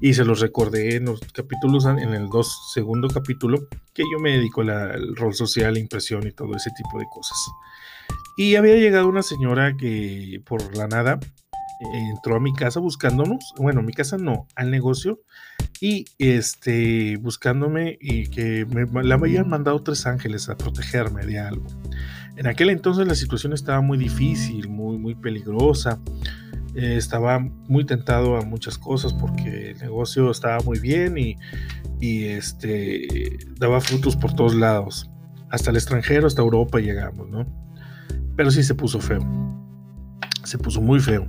y 0.00 0.14
se 0.14 0.24
los 0.24 0.40
recordé 0.40 0.96
en 0.96 1.04
los 1.04 1.20
capítulos, 1.32 1.86
en 1.86 2.12
el 2.12 2.28
dos, 2.28 2.72
segundo 2.74 3.06
capítulo, 3.06 3.68
que 3.94 4.02
yo 4.02 4.18
me 4.20 4.32
dedico 4.32 4.62
al 4.62 5.14
rol 5.14 5.32
social, 5.32 5.78
impresión 5.78 6.26
y 6.26 6.32
todo 6.32 6.56
ese 6.56 6.70
tipo 6.72 6.98
de 6.98 7.06
cosas. 7.12 7.38
Y 8.36 8.56
había 8.56 8.74
llegado 8.74 9.08
una 9.08 9.22
señora 9.22 9.76
que 9.76 10.42
por 10.44 10.76
la 10.76 10.88
nada 10.88 11.20
entró 11.94 12.34
a 12.34 12.40
mi 12.40 12.52
casa 12.52 12.80
buscándonos, 12.80 13.54
bueno, 13.58 13.80
mi 13.82 13.92
casa 13.92 14.18
no, 14.18 14.48
al 14.56 14.72
negocio, 14.72 15.20
y 15.80 16.06
este, 16.18 17.16
buscándome 17.18 17.98
y 18.00 18.26
que 18.28 18.66
me, 18.66 18.86
la 19.04 19.14
habían 19.14 19.48
mandado 19.48 19.82
tres 19.82 20.06
ángeles 20.06 20.48
a 20.48 20.56
protegerme 20.56 21.24
de 21.24 21.38
algo. 21.38 21.66
En 22.36 22.46
aquel 22.46 22.70
entonces 22.70 23.06
la 23.06 23.14
situación 23.14 23.52
estaba 23.52 23.80
muy 23.80 23.98
difícil, 23.98 24.68
muy, 24.68 24.98
muy 24.98 25.14
peligrosa. 25.14 25.98
Eh, 26.74 26.96
estaba 26.96 27.38
muy 27.40 27.84
tentado 27.84 28.36
a 28.36 28.42
muchas 28.42 28.78
cosas 28.78 29.12
porque 29.12 29.70
el 29.70 29.78
negocio 29.78 30.30
estaba 30.30 30.60
muy 30.60 30.78
bien 30.78 31.18
y, 31.18 31.36
y 32.00 32.24
este, 32.26 33.38
daba 33.58 33.80
frutos 33.80 34.16
por 34.16 34.34
todos 34.34 34.54
lados. 34.54 35.10
Hasta 35.50 35.70
el 35.70 35.76
extranjero, 35.76 36.26
hasta 36.26 36.42
Europa 36.42 36.78
llegamos, 36.78 37.28
¿no? 37.28 37.46
Pero 38.36 38.50
sí 38.50 38.62
se 38.62 38.74
puso 38.74 39.00
feo. 39.00 39.26
Se 40.44 40.58
puso 40.58 40.80
muy 40.80 41.00
feo. 41.00 41.26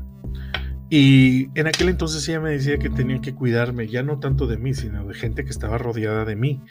Y 0.90 1.50
en 1.54 1.68
aquel 1.68 1.90
entonces 1.90 2.28
ella 2.28 2.40
me 2.40 2.50
decía 2.50 2.80
que 2.80 2.90
tenía 2.90 3.22
que 3.22 3.36
cuidarme, 3.36 3.88
ya 3.88 4.02
no 4.02 4.20
tanto 4.20 4.48
de 4.48 4.58
mí, 4.58 4.74
sino 4.74 5.06
de 5.06 5.14
gente 5.14 5.44
que 5.44 5.52
estaba 5.52 5.78
rodeada 5.78 6.26
de 6.26 6.36
mí. 6.36 6.64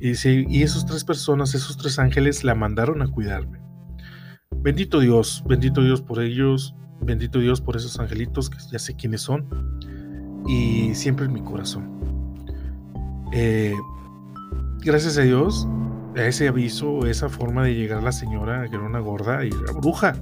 Y, 0.00 0.12
y 0.26 0.62
esas 0.62 0.86
tres 0.86 1.04
personas, 1.04 1.54
esos 1.54 1.76
tres 1.76 1.98
ángeles, 1.98 2.42
la 2.42 2.54
mandaron 2.54 3.02
a 3.02 3.08
cuidarme. 3.08 3.60
Bendito 4.62 5.00
Dios, 5.00 5.44
bendito 5.46 5.82
Dios 5.82 6.00
por 6.00 6.22
ellos, 6.22 6.74
bendito 7.02 7.38
Dios 7.38 7.60
por 7.60 7.76
esos 7.76 8.00
angelitos 8.00 8.48
que 8.48 8.56
ya 8.72 8.78
sé 8.78 8.96
quiénes 8.96 9.20
son. 9.20 9.46
Y 10.46 10.94
siempre 10.94 11.26
en 11.26 11.34
mi 11.34 11.42
corazón. 11.42 12.00
Eh, 13.32 13.74
gracias 14.82 15.18
a 15.18 15.22
Dios, 15.22 15.68
a 16.16 16.24
ese 16.24 16.48
aviso, 16.48 17.06
esa 17.06 17.28
forma 17.28 17.62
de 17.64 17.74
llegar 17.74 18.02
la 18.02 18.12
señora, 18.12 18.66
que 18.70 18.76
era 18.76 18.86
una 18.86 19.00
gorda 19.00 19.44
y 19.44 19.48
era 19.48 19.72
bruja 19.74 20.16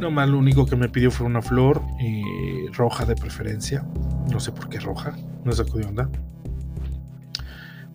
Nomás 0.00 0.30
lo 0.30 0.38
único 0.38 0.64
que 0.64 0.76
me 0.76 0.88
pidió 0.88 1.10
fue 1.10 1.26
una 1.26 1.42
flor 1.42 1.82
y 2.00 2.66
roja 2.68 3.04
de 3.04 3.14
preferencia. 3.14 3.86
No 4.32 4.40
sé 4.40 4.50
por 4.50 4.70
qué 4.70 4.80
roja, 4.80 5.14
no 5.44 5.52
sacó 5.52 5.76
de 5.76 5.84
onda. 5.84 6.10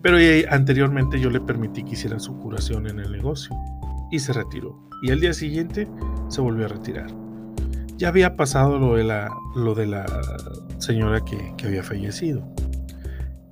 Pero 0.02 0.18
anteriormente 0.48 1.18
yo 1.18 1.30
le 1.30 1.40
permití 1.40 1.82
que 1.82 1.94
hiciera 1.94 2.20
su 2.20 2.38
curación 2.38 2.86
en 2.86 3.00
el 3.00 3.10
negocio 3.10 3.56
y 4.12 4.20
se 4.20 4.32
retiró. 4.32 4.88
Y 5.02 5.10
al 5.10 5.18
día 5.18 5.32
siguiente 5.32 5.88
se 6.28 6.40
volvió 6.40 6.66
a 6.66 6.68
retirar. 6.68 7.08
Ya 7.96 8.06
había 8.08 8.36
pasado 8.36 8.78
lo 8.78 8.94
de 8.94 9.02
la, 9.02 9.28
lo 9.56 9.74
de 9.74 9.86
la 9.86 10.06
señora 10.78 11.24
que, 11.24 11.66
había 11.66 11.82
fallecido. 11.82 12.46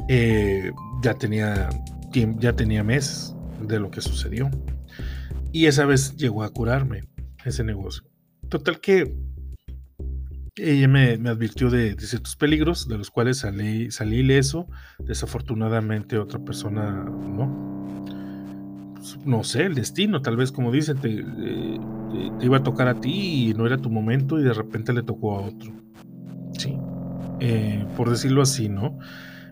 Eh, 0.08 0.70
ya, 1.02 1.14
tenía, 1.14 1.70
ya 2.12 2.52
tenía 2.52 2.84
meses 2.84 3.34
de 3.61 3.80
lo 3.80 3.90
que 3.90 4.00
sucedió. 4.00 4.49
Y 5.50 5.66
esa 5.66 5.87
vez 5.87 6.16
llegó 6.16 6.44
a 6.44 6.50
curarme 6.50 7.00
ese 7.44 7.64
negocio. 7.64 8.13
Total 8.48 8.80
que 8.80 9.14
ella 10.56 10.88
me, 10.88 11.12
advirtió 11.28 11.68
de, 11.70 11.96
ciertos 11.98 12.36
peligros, 12.36 12.88
de 12.88 12.98
los 12.98 13.10
cuales 13.10 13.38
salí, 13.38 13.90
salí 13.90 14.18
ileso. 14.18 14.68
Desafortunadamente 14.98 16.18
otra 16.18 16.38
persona 16.38 17.04
no. 17.04 17.74
Pues, 18.94 19.18
no 19.26 19.44
sé, 19.44 19.64
el 19.64 19.74
destino, 19.74 20.22
tal 20.22 20.36
vez 20.36 20.52
como 20.52 20.70
dicen, 20.70 20.98
eh, 21.02 21.78
te, 22.38 22.46
iba 22.46 22.58
a 22.58 22.62
tocar 22.62 22.88
a 22.88 23.00
ti 23.00 23.50
y 23.50 23.54
no 23.54 23.66
era 23.66 23.76
tu 23.78 23.90
momento 23.90 24.38
y 24.38 24.44
de 24.44 24.54
repente 24.54 24.92
le 24.92 25.02
tocó 25.02 25.36
a 25.36 25.42
otro. 25.42 25.72
Sí, 26.56 26.78
eh, 27.40 27.84
por 27.96 28.10
decirlo 28.10 28.42
así, 28.42 28.68
¿no? 28.68 28.98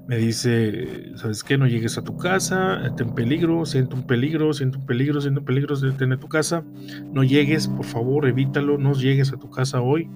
Me 0.07 0.17
dice, 0.17 1.13
¿sabes 1.17 1.45
qué? 1.45 1.57
No 1.57 1.67
llegues 1.67 1.97
a 1.97 2.03
tu 2.03 2.17
casa, 2.17 2.85
está 2.85 3.05
en 3.05 3.15
peligro, 3.15 3.65
siento 3.65 3.97
un 3.97 4.03
peligro, 4.07 4.53
siento 4.53 4.79
un 4.79 4.87
peligro, 4.87 5.21
siento 5.21 5.41
un 5.41 5.47
peligro 5.47 5.77
de 5.77 6.17
tu 6.17 6.29
casa, 6.29 6.65
no 7.13 7.23
llegues, 7.23 7.69
por 7.69 7.85
favor, 7.85 8.27
evítalo, 8.27 8.79
no 8.79 8.95
llegues 8.95 9.33
a 9.33 9.37
tu 9.37 9.51
casa 9.51 9.81
hoy. 9.81 10.11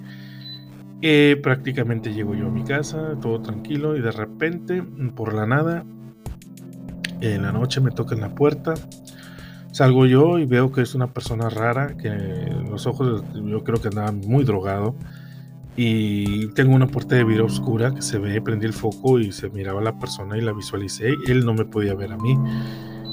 Eh, 1.01 1.39
prácticamente 1.41 2.13
llego 2.13 2.35
yo 2.35 2.47
a 2.47 2.51
mi 2.51 2.63
casa, 2.63 3.15
todo 3.21 3.41
tranquilo, 3.41 3.95
y 3.95 4.01
de 4.01 4.11
repente, 4.11 4.83
por 5.15 5.33
la 5.33 5.45
nada, 5.45 5.85
en 7.21 7.43
la 7.43 7.51
noche 7.51 7.81
me 7.81 7.91
toca 7.91 8.15
en 8.15 8.21
la 8.21 8.35
puerta, 8.35 8.73
salgo 9.71 10.05
yo 10.05 10.37
y 10.39 10.45
veo 10.45 10.71
que 10.71 10.81
es 10.81 10.95
una 10.95 11.13
persona 11.13 11.49
rara, 11.49 11.95
que 11.97 12.09
los 12.69 12.87
ojos 12.87 13.23
yo 13.33 13.63
creo 13.63 13.79
que 13.79 13.87
andaba 13.87 14.11
muy 14.11 14.43
drogado 14.43 14.95
y 15.79 16.47
tengo 16.49 16.73
una 16.73 16.87
puerta 16.87 17.15
de 17.15 17.23
vidrio 17.23 17.45
oscura 17.45 17.93
que 17.93 18.01
se 18.01 18.17
ve, 18.17 18.41
prendí 18.41 18.65
el 18.65 18.73
foco 18.73 19.19
y 19.19 19.31
se 19.31 19.49
miraba 19.49 19.79
la 19.79 19.97
persona 19.99 20.35
y 20.35 20.41
la 20.41 20.51
visualicé. 20.51 21.13
Él 21.27 21.45
no 21.45 21.53
me 21.53 21.65
podía 21.65 21.93
ver 21.93 22.11
a 22.11 22.17
mí. 22.17 22.35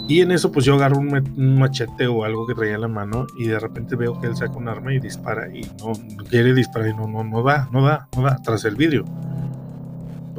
Y 0.08 0.22
en 0.22 0.32
eso 0.32 0.50
pues 0.50 0.64
yo 0.64 0.74
agarro 0.74 0.98
un, 0.98 1.58
machete 1.58 2.06
o 2.06 2.24
algo 2.24 2.46
que 2.46 2.54
traía 2.54 2.76
en 2.76 2.80
la 2.80 2.88
mano 2.88 3.26
y 3.38 3.46
de 3.48 3.60
repente 3.60 3.96
veo 3.96 4.18
que 4.18 4.28
él 4.28 4.36
saca 4.36 4.54
un 4.54 4.68
arma 4.68 4.94
y 4.94 4.98
dispara 4.98 5.54
y 5.54 5.60
no, 5.78 5.92
quiere 6.28 6.54
disparar 6.54 6.88
y 6.88 6.94
no, 6.94 7.06
no, 7.06 7.22
no 7.22 7.42
da, 7.42 7.68
no 7.70 7.84
da, 7.84 8.08
no 8.16 8.22
da, 8.22 8.38
tras 8.42 8.64
el 8.64 8.76
vidrio. 8.76 9.04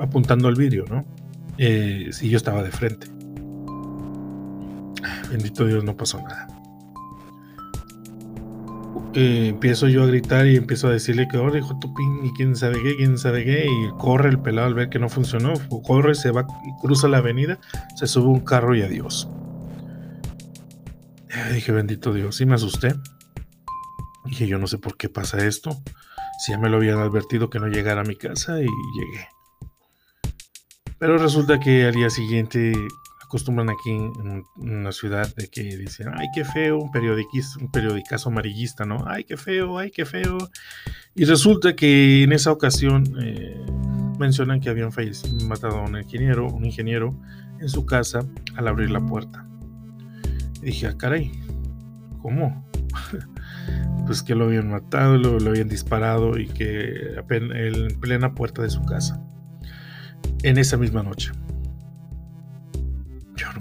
Apuntando 0.01 0.47
al 0.47 0.55
vidrio, 0.55 0.85
¿no? 0.89 1.05
Eh, 1.59 2.09
si 2.11 2.29
yo 2.29 2.37
estaba 2.37 2.63
de 2.63 2.71
frente. 2.71 3.07
Bendito 5.29 5.65
Dios, 5.65 5.83
no 5.83 5.95
pasó 5.95 6.19
nada. 6.21 6.54
Empiezo 9.17 9.87
yo 9.87 10.03
a 10.03 10.07
gritar 10.07 10.45
y 10.45 10.57
empiezo 10.57 10.89
a 10.89 10.91
decirle 10.91 11.29
que, 11.29 11.37
ahora 11.37 11.57
hijo 11.57 11.79
tu 11.79 11.93
pin, 11.93 12.25
y 12.25 12.33
quién 12.33 12.53
sabe 12.55 12.83
qué, 12.83 12.97
quién 12.97 13.17
sabe 13.17 13.45
qué, 13.45 13.65
y 13.65 13.89
corre 13.97 14.27
el 14.29 14.39
pelado 14.39 14.67
al 14.67 14.73
ver 14.73 14.89
que 14.89 14.99
no 14.99 15.07
funcionó, 15.07 15.53
corre, 15.83 16.15
se 16.15 16.31
va, 16.31 16.45
cruza 16.81 17.07
la 17.07 17.19
avenida, 17.19 17.57
se 17.95 18.07
sube 18.07 18.27
un 18.27 18.41
carro 18.41 18.75
y 18.75 18.81
adiós. 18.81 19.29
dije, 21.53 21.71
bendito 21.71 22.13
Dios, 22.13 22.41
y 22.41 22.45
me 22.45 22.55
asusté. 22.55 22.93
Dije, 24.25 24.47
yo 24.47 24.57
no 24.57 24.67
sé 24.67 24.79
por 24.79 24.97
qué 24.97 25.07
pasa 25.07 25.45
esto. 25.45 25.81
Si 26.39 26.51
ya 26.51 26.57
me 26.57 26.69
lo 26.69 26.77
habían 26.77 26.99
advertido 26.99 27.49
que 27.49 27.59
no 27.59 27.67
llegara 27.67 28.01
a 28.01 28.03
mi 28.03 28.17
casa 28.17 28.59
y 28.59 28.65
llegué. 28.65 29.29
Pero 30.99 31.17
resulta 31.17 31.59
que 31.59 31.85
al 31.85 31.93
día 31.93 32.09
siguiente 32.09 32.73
acostumbran 33.25 33.69
aquí 33.69 33.91
en, 33.91 34.43
una 34.55 34.91
ciudad 34.91 35.33
de 35.35 35.47
que 35.47 35.63
dicen, 35.77 36.07
ay, 36.13 36.27
qué 36.33 36.45
feo, 36.45 36.77
un, 36.77 36.91
un 36.93 37.71
periodicazo 37.71 38.29
amarillista, 38.29 38.85
¿no? 38.85 39.03
Ay, 39.07 39.23
qué 39.23 39.37
feo, 39.37 39.77
ay, 39.77 39.91
qué 39.91 40.05
feo. 40.05 40.37
Y 41.15 41.25
resulta 41.25 41.75
que 41.75 42.23
en 42.23 42.31
esa 42.31 42.51
ocasión 42.51 43.03
eh, 43.21 43.65
mencionan 44.19 44.59
que 44.59 44.69
habían 44.69 44.91
matado 45.47 45.77
a 45.77 45.85
un 45.85 45.97
ingeniero, 45.97 46.47
un 46.47 46.65
ingeniero 46.65 47.19
en 47.59 47.69
su 47.69 47.85
casa 47.85 48.25
al 48.55 48.67
abrir 48.67 48.91
la 48.91 49.05
puerta. 49.05 49.47
Y 50.61 50.67
dije, 50.67 50.87
ah, 50.87 50.97
caray, 50.97 51.31
¿cómo? 52.21 52.65
pues 54.05 54.23
que 54.23 54.35
lo 54.35 54.45
habían 54.45 54.69
matado, 54.69 55.17
lo, 55.17 55.39
lo 55.39 55.49
habían 55.49 55.67
disparado 55.67 56.37
y 56.37 56.47
que 56.47 57.15
en 57.29 57.99
plena 57.99 58.35
puerta 58.35 58.61
de 58.61 58.69
su 58.69 58.83
casa. 58.85 59.21
En 60.43 60.57
esa 60.57 60.77
misma 60.77 61.01
noche 61.01 61.31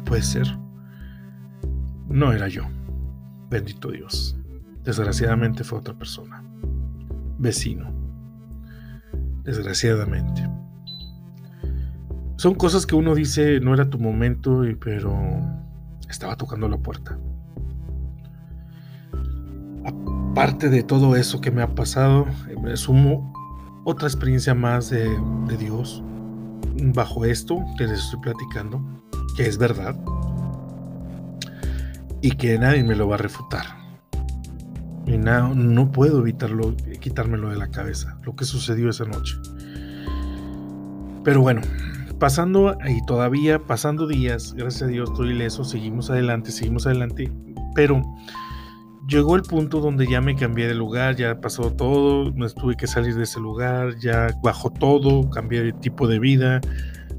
puede 0.04 0.22
ser. 0.22 0.46
No 2.08 2.32
era 2.32 2.48
yo. 2.48 2.64
Bendito 3.50 3.90
Dios. 3.90 4.36
Desgraciadamente 4.84 5.64
fue 5.64 5.78
otra 5.78 5.94
persona. 5.94 6.44
Vecino. 7.38 7.90
Desgraciadamente. 9.42 10.48
Son 12.36 12.54
cosas 12.54 12.84
que 12.86 12.94
uno 12.94 13.14
dice, 13.14 13.60
no 13.60 13.74
era 13.74 13.88
tu 13.88 13.98
momento, 13.98 14.62
pero 14.80 15.16
estaba 16.08 16.36
tocando 16.36 16.68
la 16.68 16.78
puerta. 16.78 17.18
Aparte 19.84 20.68
de 20.68 20.82
todo 20.82 21.16
eso 21.16 21.40
que 21.40 21.50
me 21.50 21.62
ha 21.62 21.74
pasado, 21.74 22.26
me 22.62 22.76
sumo 22.76 23.32
otra 23.84 24.08
experiencia 24.08 24.54
más 24.54 24.90
de, 24.90 25.08
de 25.46 25.56
Dios 25.56 26.02
bajo 26.92 27.24
esto 27.24 27.64
que 27.78 27.86
les 27.86 28.00
estoy 28.00 28.20
platicando, 28.20 28.82
que 29.36 29.46
es 29.46 29.58
verdad, 29.58 29.96
y 32.20 32.30
que 32.32 32.58
nadie 32.58 32.82
me 32.82 32.96
lo 32.96 33.08
va 33.08 33.16
a 33.16 33.18
refutar. 33.18 33.64
Y 35.06 35.18
no, 35.18 35.54
no 35.54 35.92
puedo 35.92 36.20
evitarlo, 36.20 36.74
quitármelo 37.00 37.50
de 37.50 37.56
la 37.56 37.68
cabeza, 37.68 38.18
lo 38.22 38.34
que 38.34 38.46
sucedió 38.46 38.88
esa 38.88 39.04
noche. 39.04 39.36
Pero 41.22 41.42
bueno, 41.42 41.60
pasando 42.18 42.76
y 42.86 43.04
todavía 43.04 43.58
pasando 43.58 44.06
días, 44.06 44.54
gracias 44.54 44.82
a 44.82 44.86
Dios 44.86 45.10
estoy 45.10 45.30
ileso, 45.30 45.64
seguimos 45.64 46.08
adelante, 46.10 46.50
seguimos 46.50 46.86
adelante, 46.86 47.30
pero 47.74 48.02
llegó 49.06 49.36
el 49.36 49.42
punto 49.42 49.80
donde 49.80 50.06
ya 50.06 50.20
me 50.20 50.36
cambié 50.36 50.66
de 50.66 50.74
lugar, 50.74 51.16
ya 51.16 51.40
pasó 51.40 51.72
todo, 51.72 52.32
me 52.32 52.48
tuve 52.48 52.76
que 52.76 52.86
salir 52.86 53.14
de 53.14 53.24
ese 53.24 53.40
lugar, 53.40 53.98
ya 53.98 54.28
bajó 54.42 54.70
todo, 54.70 55.28
cambié 55.28 55.62
de 55.62 55.72
tipo 55.72 56.08
de 56.08 56.18
vida, 56.18 56.60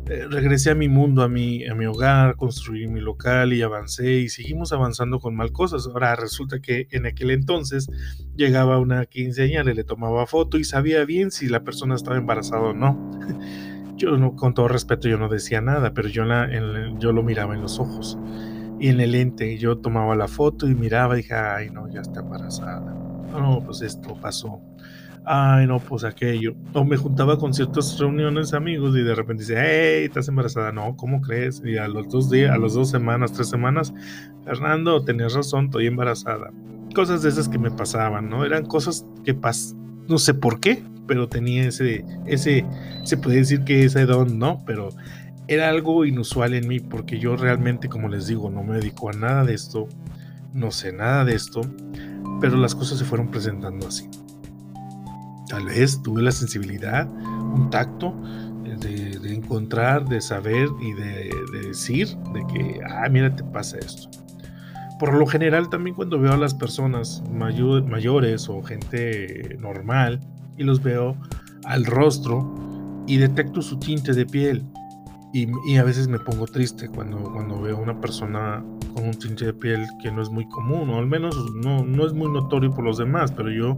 eh, 0.07 0.27
regresé 0.29 0.69
a 0.69 0.75
mi 0.75 0.87
mundo, 0.87 1.23
a 1.23 1.27
mi, 1.27 1.65
a 1.65 1.73
mi 1.73 1.85
hogar, 1.87 2.35
construí 2.35 2.87
mi 2.87 3.01
local 3.01 3.53
y 3.53 3.63
avancé 3.63 4.19
y 4.19 4.29
seguimos 4.29 4.71
avanzando 4.71 5.19
con 5.19 5.35
mal 5.35 5.51
cosas. 5.51 5.87
Ahora 5.87 6.15
resulta 6.15 6.59
que 6.59 6.87
en 6.91 7.07
aquel 7.07 7.31
entonces 7.31 7.89
llegaba 8.35 8.79
una 8.79 9.05
quinceañera, 9.07 9.73
le 9.73 9.83
tomaba 9.83 10.27
foto 10.27 10.59
y 10.59 10.63
sabía 10.63 11.03
bien 11.05 11.31
si 11.31 11.47
la 11.47 11.63
persona 11.63 11.95
estaba 11.95 12.17
embarazada 12.17 12.61
o 12.61 12.73
no. 12.73 13.11
Yo 13.97 14.17
no, 14.17 14.35
con 14.35 14.53
todo 14.53 14.67
respeto, 14.67 15.07
yo 15.07 15.17
no 15.17 15.29
decía 15.29 15.61
nada, 15.61 15.93
pero 15.93 16.09
yo, 16.09 16.25
la, 16.25 16.49
yo 16.99 17.13
lo 17.13 17.23
miraba 17.23 17.55
en 17.55 17.61
los 17.61 17.79
ojos 17.79 18.17
y 18.77 18.89
en 18.89 18.99
el 18.99 19.13
lente. 19.13 19.57
Yo 19.57 19.77
tomaba 19.77 20.17
la 20.17 20.27
foto 20.27 20.67
y 20.67 20.75
miraba 20.75 21.13
y 21.13 21.21
dije, 21.21 21.33
ay, 21.33 21.69
no, 21.69 21.87
ya 21.89 22.01
está 22.01 22.19
embarazada. 22.19 23.14
No, 23.39 23.61
pues 23.63 23.81
esto 23.81 24.15
pasó. 24.21 24.59
Ay, 25.25 25.65
no, 25.65 25.79
pues 25.79 26.03
aquello. 26.03 26.55
O 26.73 26.83
me 26.83 26.97
juntaba 26.97 27.37
con 27.37 27.53
ciertas 27.53 27.97
reuniones 27.97 28.53
amigos 28.53 28.95
y 28.95 29.01
de 29.01 29.15
repente 29.15 29.43
dice, 29.43 29.55
hey, 29.57 30.05
estás 30.05 30.27
embarazada. 30.27 30.71
No, 30.71 30.95
¿cómo 30.95 31.21
crees? 31.21 31.61
Y 31.65 31.77
a 31.77 31.87
los 31.87 32.07
dos 32.09 32.29
días, 32.29 32.51
a 32.51 32.57
las 32.57 32.73
dos 32.73 32.89
semanas, 32.91 33.33
tres 33.33 33.49
semanas, 33.49 33.93
Fernando, 34.43 35.03
tenías 35.03 35.33
razón, 35.33 35.65
estoy 35.65 35.87
embarazada. 35.87 36.51
Cosas 36.93 37.23
de 37.23 37.29
esas 37.29 37.49
que 37.49 37.57
me 37.57 37.71
pasaban, 37.71 38.29
¿no? 38.29 38.45
Eran 38.45 38.65
cosas 38.65 39.05
que 39.23 39.33
pas 39.33 39.75
no 40.07 40.17
sé 40.17 40.33
por 40.33 40.59
qué, 40.59 40.83
pero 41.07 41.27
tenía 41.27 41.67
ese, 41.67 42.05
ese, 42.25 42.65
se 43.03 43.17
puede 43.17 43.37
decir 43.37 43.63
que 43.63 43.85
ese 43.85 44.05
don, 44.05 44.39
¿no? 44.39 44.63
Pero 44.65 44.89
era 45.47 45.69
algo 45.69 46.05
inusual 46.05 46.53
en 46.53 46.67
mí 46.67 46.79
porque 46.79 47.19
yo 47.19 47.35
realmente, 47.35 47.89
como 47.89 48.09
les 48.09 48.27
digo, 48.27 48.49
no 48.49 48.63
me 48.63 48.75
dedico 48.75 49.09
a 49.09 49.13
nada 49.13 49.43
de 49.45 49.53
esto, 49.53 49.87
no 50.53 50.71
sé 50.71 50.93
nada 50.93 51.25
de 51.25 51.35
esto, 51.35 51.61
pero 52.41 52.57
las 52.57 52.75
cosas 52.75 52.99
se 52.99 53.05
fueron 53.05 53.27
presentando 53.29 53.87
así. 53.87 54.09
Tal 55.47 55.65
vez 55.65 56.01
tuve 56.01 56.21
la 56.21 56.31
sensibilidad, 56.31 57.07
un 57.07 57.69
tacto 57.69 58.13
de, 58.79 59.33
encontrar, 59.33 60.07
de 60.07 60.21
saber 60.21 60.69
y 60.81 60.93
de, 60.93 61.29
decir 61.67 62.15
de 62.33 62.45
que, 62.47 62.79
ah, 62.87 63.07
mira, 63.09 63.35
te 63.35 63.43
pasa 63.43 63.77
esto. 63.77 64.09
Por 64.99 65.13
lo 65.13 65.25
general 65.25 65.69
también 65.69 65.95
cuando 65.95 66.19
veo 66.19 66.33
a 66.33 66.37
las 66.37 66.53
personas 66.53 67.23
mayores 67.29 68.49
o 68.49 68.61
gente 68.63 69.57
normal 69.59 70.19
y 70.57 70.63
los 70.63 70.81
veo 70.81 71.17
al 71.65 71.85
rostro 71.85 72.53
y 73.07 73.17
detecto 73.17 73.61
su 73.61 73.77
tinte 73.77 74.13
de 74.13 74.25
piel, 74.25 74.63
y, 75.33 75.75
a 75.75 75.83
veces 75.83 76.07
me 76.07 76.17
pongo 76.17 76.45
triste 76.45 76.87
cuando, 76.87 77.17
cuando 77.17 77.61
veo 77.61 77.75
a 77.75 77.81
una 77.81 77.99
persona 77.99 78.63
con 78.95 79.07
un 79.07 79.19
tinte 79.19 79.45
de 79.45 79.53
piel 79.53 79.85
que 80.01 80.11
no 80.11 80.21
es 80.21 80.29
muy 80.29 80.47
común, 80.47 80.89
o 80.89 80.97
al 80.97 81.05
menos 81.05 81.35
no, 81.53 81.83
no 81.85 82.07
es 82.07 82.13
muy 82.13 82.31
notorio 82.31 82.71
por 82.71 82.83
los 82.83 82.97
demás, 82.97 83.31
pero 83.31 83.51
yo 83.51 83.77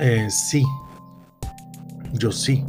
eh, 0.00 0.28
sí, 0.30 0.64
yo 2.12 2.32
sí. 2.32 2.64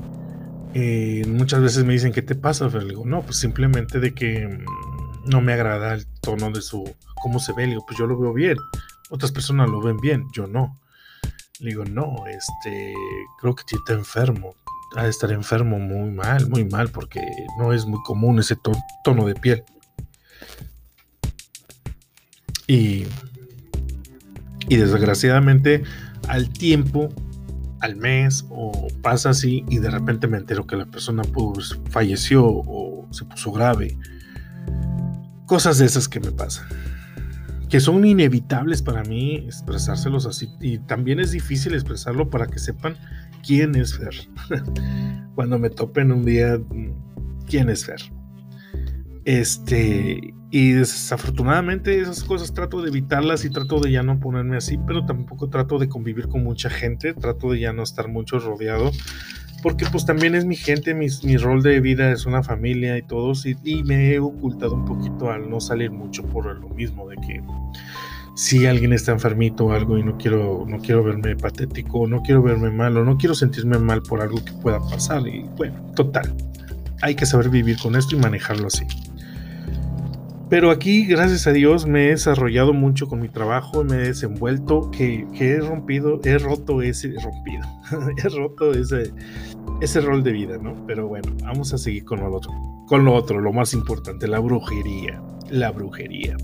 Eh, 0.74 1.24
muchas 1.28 1.62
veces 1.62 1.86
me 1.86 1.94
dicen, 1.94 2.12
¿qué 2.12 2.22
te 2.22 2.36
pasa? 2.36 2.68
Pero 2.70 2.86
digo, 2.86 3.06
no, 3.06 3.22
pues 3.22 3.38
simplemente 3.38 4.00
de 4.00 4.14
que 4.14 4.48
mm, 4.48 5.30
no 5.30 5.42
me 5.42 5.54
agrada 5.54 5.94
el 5.94 6.06
tono 6.22 6.52
de 6.52 6.62
su, 6.62 6.84
cómo 7.22 7.40
se 7.40 7.54
ve. 7.54 7.64
Le 7.64 7.70
digo, 7.70 7.86
pues 7.88 7.98
yo 7.98 8.06
lo 8.06 8.20
veo 8.20 8.34
bien. 8.34 8.58
Otras 9.10 9.32
personas 9.32 9.70
lo 9.70 9.80
ven 9.80 9.98
bien, 9.98 10.26
yo 10.34 10.48
no. 10.48 10.80
Le 11.60 11.70
digo, 11.70 11.86
no, 11.86 12.26
este, 12.28 12.94
creo 13.40 13.56
que 13.56 13.64
está 13.76 13.94
enfermo 13.94 14.54
ha 14.96 15.04
de 15.04 15.10
estar 15.10 15.32
enfermo 15.32 15.80
muy 15.80 16.12
mal, 16.12 16.50
muy 16.50 16.64
mal, 16.66 16.90
porque 16.90 17.22
no 17.58 17.74
es 17.74 17.86
muy 17.86 18.02
común 18.04 18.40
ese 18.40 18.56
tono 19.04 19.26
de 19.26 19.36
piel. 19.36 19.64
Y, 22.68 23.06
y 24.68 24.76
desgraciadamente 24.76 25.84
al 26.28 26.50
tiempo, 26.50 27.10
al 27.80 27.96
mes 27.96 28.46
o 28.50 28.88
pasa 29.02 29.30
así 29.30 29.64
y 29.70 29.80
de 29.80 29.90
repente 29.90 30.28
me 30.28 30.38
entero 30.38 30.66
que 30.66 30.76
la 30.76 30.86
persona 30.86 31.24
pues, 31.24 31.78
falleció 31.90 32.46
o 32.46 33.08
se 33.12 33.26
puso 33.26 33.52
grave. 33.52 33.98
Cosas 35.46 35.78
de 35.78 35.86
esas 35.86 36.10
que 36.10 36.20
me 36.20 36.32
pasan. 36.32 36.68
Que 37.70 37.80
son 37.80 38.06
inevitables 38.06 38.82
para 38.82 39.04
mí 39.04 39.36
expresárselos 39.36 40.26
así. 40.26 40.50
Y 40.62 40.80
también 40.80 41.20
es 41.20 41.32
difícil 41.32 41.74
expresarlo 41.74 42.30
para 42.30 42.48
que 42.48 42.60
sepan 42.60 42.98
quién 43.46 43.76
es 43.76 43.98
Fer. 43.98 44.14
Cuando 45.36 45.60
me 45.60 45.70
topen 45.70 46.12
un 46.12 46.26
día, 46.26 46.60
quién 47.48 47.70
es 47.70 47.86
Fer. 47.86 48.02
Este, 49.26 50.34
y 50.50 50.72
desafortunadamente 50.72 52.00
esas 52.00 52.24
cosas 52.24 52.54
trato 52.54 52.82
de 52.82 52.90
evitarlas 52.90 53.44
y 53.44 53.50
trato 53.50 53.80
de 53.80 53.92
ya 53.92 54.04
no 54.04 54.20
ponerme 54.20 54.58
así, 54.58 54.78
pero 54.86 55.06
tampoco 55.06 55.50
trato 55.50 55.78
de 55.78 55.90
convivir 55.90 56.28
con 56.28 56.44
mucha 56.44 56.70
gente, 56.70 57.14
trato 57.14 57.52
de 57.52 57.60
ya 57.60 57.74
no 57.74 57.84
estar 57.84 58.08
mucho 58.08 58.40
rodeado, 58.40 58.92
porque 59.62 59.86
pues 59.92 60.06
también 60.06 60.36
es 60.36 60.46
mi 60.46 60.56
gente, 60.56 60.94
mi, 60.94 61.08
mi 61.24 61.38
rol 61.38 61.64
de 61.64 61.82
vida 61.82 62.12
es 62.12 62.26
una 62.26 62.44
familia 62.44 62.98
y 62.98 63.02
todos, 63.02 63.46
y, 63.46 63.58
y, 63.64 63.84
me 63.84 64.14
he 64.14 64.20
ocultado 64.20 64.76
un 64.76 64.86
poquito 64.86 65.32
al 65.32 65.50
no 65.50 65.60
salir 65.60 65.92
mucho 65.92 66.24
por 66.24 66.46
lo 66.46 66.70
mismo, 66.70 67.10
de 67.10 67.16
que 67.18 67.44
si 68.38 68.68
alguien 68.68 68.94
está 68.94 69.12
enfermito 69.12 69.66
o 69.66 69.72
algo 69.72 69.98
y 69.98 70.04
no 70.04 70.16
quiero, 70.16 70.64
no 70.68 70.78
quiero 70.78 71.04
verme 71.04 71.36
patético, 71.36 72.08
no 72.08 72.22
quiero 72.22 72.44
verme 72.44 72.70
mal 72.70 72.96
o 72.96 73.04
no 73.04 73.18
quiero 73.18 73.34
sentirme 73.34 73.80
mal 73.80 74.04
por 74.04 74.22
algo 74.22 74.38
que 74.46 74.54
pueda 74.54 74.80
pasar. 74.80 75.28
Y 75.28 75.50
bueno, 75.58 75.82
total, 75.96 76.36
hay 77.02 77.16
que 77.16 77.26
saber 77.26 77.50
vivir 77.50 77.78
con 77.82 77.96
esto 77.96 78.16
y 78.16 78.20
manejarlo 78.20 78.68
así. 78.68 78.86
Pero 80.50 80.72
aquí, 80.72 81.06
gracias 81.06 81.46
a 81.46 81.52
Dios, 81.52 81.86
me 81.86 82.06
he 82.06 82.10
desarrollado 82.12 82.72
mucho 82.72 83.08
con 83.08 83.20
mi 83.20 83.28
trabajo, 83.28 83.84
me 83.84 83.96
he 83.96 84.08
desenvuelto, 84.08 84.90
que, 84.92 85.28
he 85.34 85.58
rompido, 85.58 86.22
he 86.24 86.38
roto 86.38 86.82
ese, 86.82 87.14
rompido, 87.22 87.68
he 88.24 88.30
roto 88.30 88.72
ese, 88.72 89.12
ese 89.82 90.00
rol 90.00 90.24
de 90.24 90.32
vida, 90.32 90.58
¿no? 90.58 90.86
Pero 90.88 91.08
bueno, 91.08 91.36
vamos 91.44 91.74
a 91.74 91.78
seguir 91.78 92.06
con 92.06 92.22
lo 92.22 92.34
otro, 92.34 92.54
con 92.88 93.04
lo 93.04 93.14
otro, 93.14 93.42
lo 93.42 93.52
más 93.52 93.74
importante, 93.74 94.26
la 94.26 94.40
brujería, 94.40 95.22
la 95.50 95.72
brujería. 95.72 96.38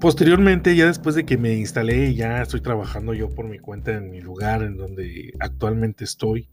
Posteriormente, 0.00 0.74
ya 0.74 0.86
después 0.86 1.14
de 1.14 1.24
que 1.24 1.38
me 1.38 1.54
instalé, 1.54 2.12
ya 2.14 2.42
estoy 2.42 2.60
trabajando 2.60 3.14
yo 3.14 3.30
por 3.30 3.46
mi 3.46 3.60
cuenta 3.60 3.92
en 3.92 4.10
mi 4.10 4.20
lugar 4.20 4.62
en 4.62 4.76
donde 4.76 5.32
actualmente 5.38 6.02
estoy. 6.02 6.50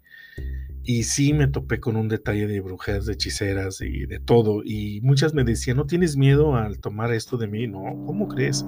Y 0.84 1.04
sí 1.04 1.34
me 1.34 1.48
topé 1.48 1.80
con 1.80 1.96
un 1.96 2.08
detalle 2.08 2.48
de 2.48 2.60
brujeras, 2.60 3.06
de 3.06 3.14
hechiceras 3.14 3.82
y 3.82 4.06
de 4.06 4.20
todo. 4.20 4.62
Y 4.64 5.00
muchas 5.02 5.34
me 5.34 5.44
decían, 5.44 5.78
¿no 5.78 5.86
tienes 5.86 6.18
miedo 6.18 6.56
al 6.56 6.80
tomar 6.80 7.14
esto 7.14 7.38
de 7.38 7.48
mí? 7.48 7.68
No, 7.68 7.82
¿cómo 8.06 8.28
crees? 8.28 8.66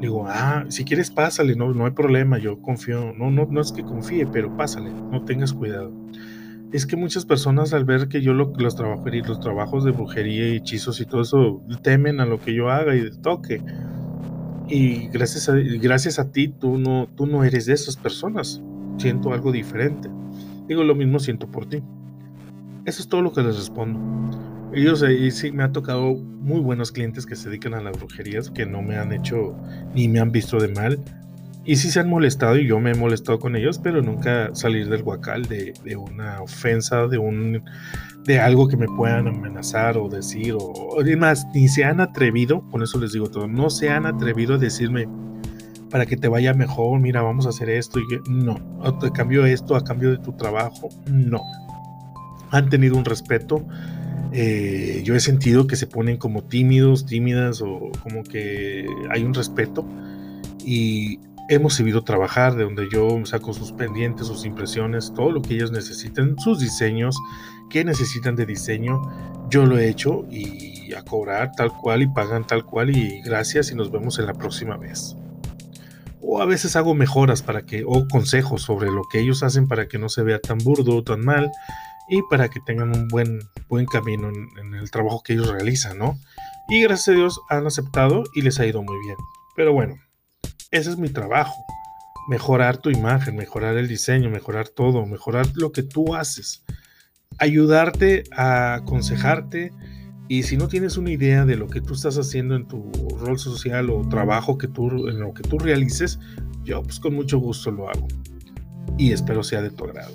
Digo, 0.00 0.26
ah, 0.28 0.64
si 0.68 0.84
quieres 0.84 1.10
pásale, 1.10 1.56
no, 1.56 1.74
no 1.74 1.84
hay 1.86 1.92
problema, 1.92 2.38
yo 2.38 2.60
confío. 2.62 3.12
No, 3.14 3.30
no, 3.30 3.46
no 3.50 3.60
es 3.60 3.72
que 3.72 3.82
confíe, 3.82 4.26
pero 4.26 4.56
pásale, 4.56 4.90
no 4.90 5.24
tengas 5.24 5.52
cuidado. 5.52 5.92
Es 6.72 6.86
que 6.86 6.96
muchas 6.96 7.26
personas 7.26 7.72
al 7.72 7.84
ver 7.84 8.08
que 8.08 8.22
yo 8.22 8.32
lo, 8.32 8.52
los, 8.56 8.76
los 8.78 9.40
trabajos 9.40 9.84
de 9.84 9.90
brujería 9.90 10.50
y 10.50 10.56
hechizos 10.56 11.00
y 11.00 11.06
todo 11.06 11.22
eso 11.22 11.62
temen 11.82 12.20
a 12.20 12.26
lo 12.26 12.40
que 12.40 12.54
yo 12.54 12.70
haga 12.70 12.94
y 12.94 13.10
toque 13.22 13.60
y 14.70 15.08
gracias 15.08 15.48
a, 15.48 15.54
gracias 15.54 16.18
a 16.20 16.30
ti, 16.30 16.48
tú 16.48 16.78
no, 16.78 17.08
tú 17.16 17.26
no 17.26 17.42
eres 17.42 17.66
de 17.66 17.74
esas 17.74 17.96
personas. 17.96 18.62
Siento 18.98 19.32
algo 19.32 19.50
diferente. 19.50 20.08
Digo, 20.70 20.84
lo 20.84 20.94
mismo 20.94 21.18
siento 21.18 21.48
por 21.48 21.66
ti. 21.66 21.82
Eso 22.84 23.02
es 23.02 23.08
todo 23.08 23.22
lo 23.22 23.32
que 23.32 23.42
les 23.42 23.56
respondo. 23.56 23.98
Ellos 24.72 25.02
ahí 25.02 25.32
sí 25.32 25.50
me 25.50 25.64
ha 25.64 25.72
tocado 25.72 26.14
muy 26.14 26.60
buenos 26.60 26.92
clientes 26.92 27.26
que 27.26 27.34
se 27.34 27.48
dedican 27.48 27.74
a 27.74 27.80
las 27.80 27.98
brujerías, 27.98 28.50
que 28.50 28.66
no 28.66 28.80
me 28.80 28.96
han 28.96 29.12
hecho 29.12 29.56
ni 29.96 30.06
me 30.06 30.20
han 30.20 30.30
visto 30.30 30.58
de 30.60 30.68
mal. 30.68 31.00
Y 31.64 31.74
sí 31.74 31.90
se 31.90 31.98
han 31.98 32.08
molestado 32.08 32.56
y 32.56 32.68
yo 32.68 32.78
me 32.78 32.92
he 32.92 32.94
molestado 32.94 33.40
con 33.40 33.56
ellos, 33.56 33.80
pero 33.80 34.00
nunca 34.00 34.54
salir 34.54 34.88
del 34.88 35.02
guacal 35.02 35.46
de, 35.46 35.74
de 35.84 35.96
una 35.96 36.40
ofensa, 36.40 37.08
de 37.08 37.18
un 37.18 37.64
de 38.24 38.38
algo 38.38 38.68
que 38.68 38.76
me 38.76 38.86
puedan 38.86 39.26
amenazar 39.26 39.98
o 39.98 40.08
decir, 40.08 40.54
o, 40.56 41.00
además, 41.00 41.48
ni 41.52 41.66
se 41.66 41.82
han 41.82 42.00
atrevido, 42.00 42.62
con 42.70 42.84
eso 42.84 43.00
les 43.00 43.10
digo 43.10 43.28
todo, 43.28 43.48
no 43.48 43.70
se 43.70 43.90
han 43.90 44.06
atrevido 44.06 44.54
a 44.54 44.58
decirme 44.58 45.08
para 45.90 46.06
que 46.06 46.16
te 46.16 46.28
vaya 46.28 46.54
mejor, 46.54 47.00
mira, 47.00 47.22
vamos 47.22 47.46
a 47.46 47.50
hacer 47.50 47.68
esto 47.68 47.98
y 47.98 48.04
no, 48.30 48.58
a 48.82 49.12
cambio 49.12 49.44
esto, 49.44 49.76
a 49.76 49.84
cambio 49.84 50.10
de 50.10 50.18
tu 50.18 50.32
trabajo, 50.32 50.88
no. 51.06 51.42
Han 52.50 52.68
tenido 52.68 52.96
un 52.96 53.04
respeto. 53.04 53.64
Eh, 54.32 55.02
yo 55.04 55.16
he 55.16 55.20
sentido 55.20 55.66
que 55.66 55.76
se 55.76 55.86
ponen 55.88 56.16
como 56.16 56.42
tímidos, 56.42 57.06
tímidas 57.06 57.60
o 57.62 57.90
como 58.02 58.22
que 58.22 58.86
hay 59.10 59.24
un 59.24 59.34
respeto 59.34 59.84
y 60.64 61.18
hemos 61.48 61.74
sabido 61.74 62.04
trabajar, 62.04 62.54
de 62.54 62.62
donde 62.62 62.88
yo 62.92 63.08
saco 63.24 63.52
sus 63.52 63.72
pendientes, 63.72 64.28
sus 64.28 64.44
impresiones, 64.44 65.12
todo 65.14 65.32
lo 65.32 65.42
que 65.42 65.54
ellos 65.54 65.72
necesiten, 65.72 66.38
sus 66.38 66.60
diseños, 66.60 67.16
que 67.70 67.84
necesitan 67.84 68.36
de 68.36 68.46
diseño, 68.46 69.02
yo 69.50 69.66
lo 69.66 69.78
he 69.78 69.88
hecho 69.88 70.24
y 70.30 70.92
a 70.94 71.02
cobrar 71.02 71.52
tal 71.52 71.72
cual 71.72 72.02
y 72.02 72.06
pagan 72.06 72.46
tal 72.46 72.64
cual 72.64 72.96
y 72.96 73.20
gracias 73.22 73.72
y 73.72 73.74
nos 73.74 73.90
vemos 73.90 74.18
en 74.20 74.26
la 74.26 74.34
próxima 74.34 74.76
vez. 74.76 75.16
O 76.32 76.40
a 76.40 76.46
veces 76.46 76.76
hago 76.76 76.94
mejoras 76.94 77.42
para 77.42 77.66
que, 77.66 77.82
o 77.84 78.06
consejos 78.06 78.62
sobre 78.62 78.88
lo 78.88 79.02
que 79.10 79.18
ellos 79.18 79.42
hacen 79.42 79.66
para 79.66 79.88
que 79.88 79.98
no 79.98 80.08
se 80.08 80.22
vea 80.22 80.38
tan 80.38 80.58
burdo 80.58 80.94
o 80.94 81.02
tan 81.02 81.24
mal 81.24 81.50
y 82.08 82.22
para 82.30 82.48
que 82.48 82.60
tengan 82.60 82.94
un 82.96 83.08
buen, 83.08 83.40
buen 83.68 83.84
camino 83.84 84.28
en, 84.28 84.46
en 84.58 84.74
el 84.74 84.92
trabajo 84.92 85.24
que 85.24 85.32
ellos 85.32 85.48
realizan, 85.48 85.98
¿no? 85.98 86.16
Y 86.68 86.82
gracias 86.82 87.08
a 87.08 87.18
Dios 87.18 87.40
han 87.48 87.66
aceptado 87.66 88.22
y 88.32 88.42
les 88.42 88.60
ha 88.60 88.66
ido 88.66 88.80
muy 88.80 88.96
bien. 89.04 89.16
Pero 89.56 89.72
bueno, 89.72 89.96
ese 90.70 90.90
es 90.90 90.98
mi 90.98 91.08
trabajo. 91.08 91.64
Mejorar 92.28 92.76
tu 92.76 92.90
imagen, 92.90 93.34
mejorar 93.34 93.76
el 93.76 93.88
diseño, 93.88 94.30
mejorar 94.30 94.68
todo, 94.68 95.04
mejorar 95.06 95.48
lo 95.56 95.72
que 95.72 95.82
tú 95.82 96.14
haces. 96.14 96.62
Ayudarte 97.38 98.22
a 98.30 98.74
aconsejarte. 98.74 99.72
Y 100.30 100.44
si 100.44 100.56
no 100.56 100.68
tienes 100.68 100.96
una 100.96 101.10
idea 101.10 101.44
de 101.44 101.56
lo 101.56 101.66
que 101.66 101.80
tú 101.80 101.94
estás 101.94 102.16
haciendo 102.16 102.54
en 102.54 102.64
tu 102.68 102.88
rol 103.18 103.36
social 103.36 103.90
o 103.90 104.08
trabajo 104.08 104.58
que 104.58 104.68
tú, 104.68 105.08
en 105.08 105.18
lo 105.18 105.34
que 105.34 105.42
tú 105.42 105.58
realices, 105.58 106.20
yo 106.62 106.84
pues 106.84 107.00
con 107.00 107.14
mucho 107.14 107.40
gusto 107.40 107.72
lo 107.72 107.90
hago. 107.90 108.06
Y 108.96 109.10
espero 109.10 109.42
sea 109.42 109.60
de 109.60 109.70
tu 109.70 109.86
agrado. 109.86 110.14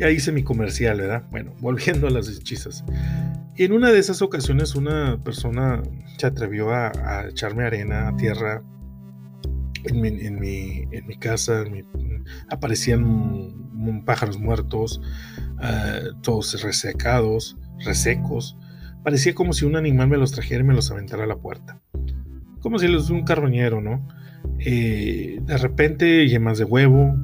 Ya 0.00 0.10
hice 0.10 0.32
mi 0.32 0.42
comercial, 0.42 0.98
¿verdad? 0.98 1.22
Bueno, 1.30 1.54
volviendo 1.60 2.08
a 2.08 2.10
las 2.10 2.28
hechizas. 2.28 2.84
Y 3.54 3.62
en 3.62 3.70
una 3.70 3.92
de 3.92 4.00
esas 4.00 4.20
ocasiones 4.20 4.74
una 4.74 5.22
persona 5.22 5.80
se 6.18 6.26
atrevió 6.26 6.70
a, 6.72 7.28
echarme 7.28 7.62
arena 7.62 8.08
a 8.08 8.16
tierra 8.16 8.64
en 9.84 10.00
mi, 10.00 10.08
en 10.08 10.40
mi, 10.40 10.88
en 10.90 11.06
mi 11.06 11.16
casa. 11.16 11.62
aparecían 12.48 14.02
pájaros 14.04 14.40
muertos, 14.40 15.00
uh, 15.62 16.20
todos 16.20 16.60
resecados, 16.64 17.56
resecos. 17.84 18.56
Parecía 19.02 19.34
como 19.34 19.52
si 19.52 19.64
un 19.64 19.76
animal 19.76 20.08
me 20.08 20.16
los 20.16 20.32
trajera 20.32 20.60
y 20.60 20.66
me 20.66 20.74
los 20.74 20.90
aventara 20.90 21.24
a 21.24 21.26
la 21.26 21.36
puerta. 21.36 21.80
Como 22.60 22.78
si 22.78 22.88
los 22.88 23.10
un 23.10 23.24
carroñero, 23.24 23.80
¿no? 23.80 24.06
Eh, 24.58 25.40
de 25.42 25.56
repente 25.56 26.28
yemas 26.28 26.58
de 26.58 26.64
huevo 26.64 27.14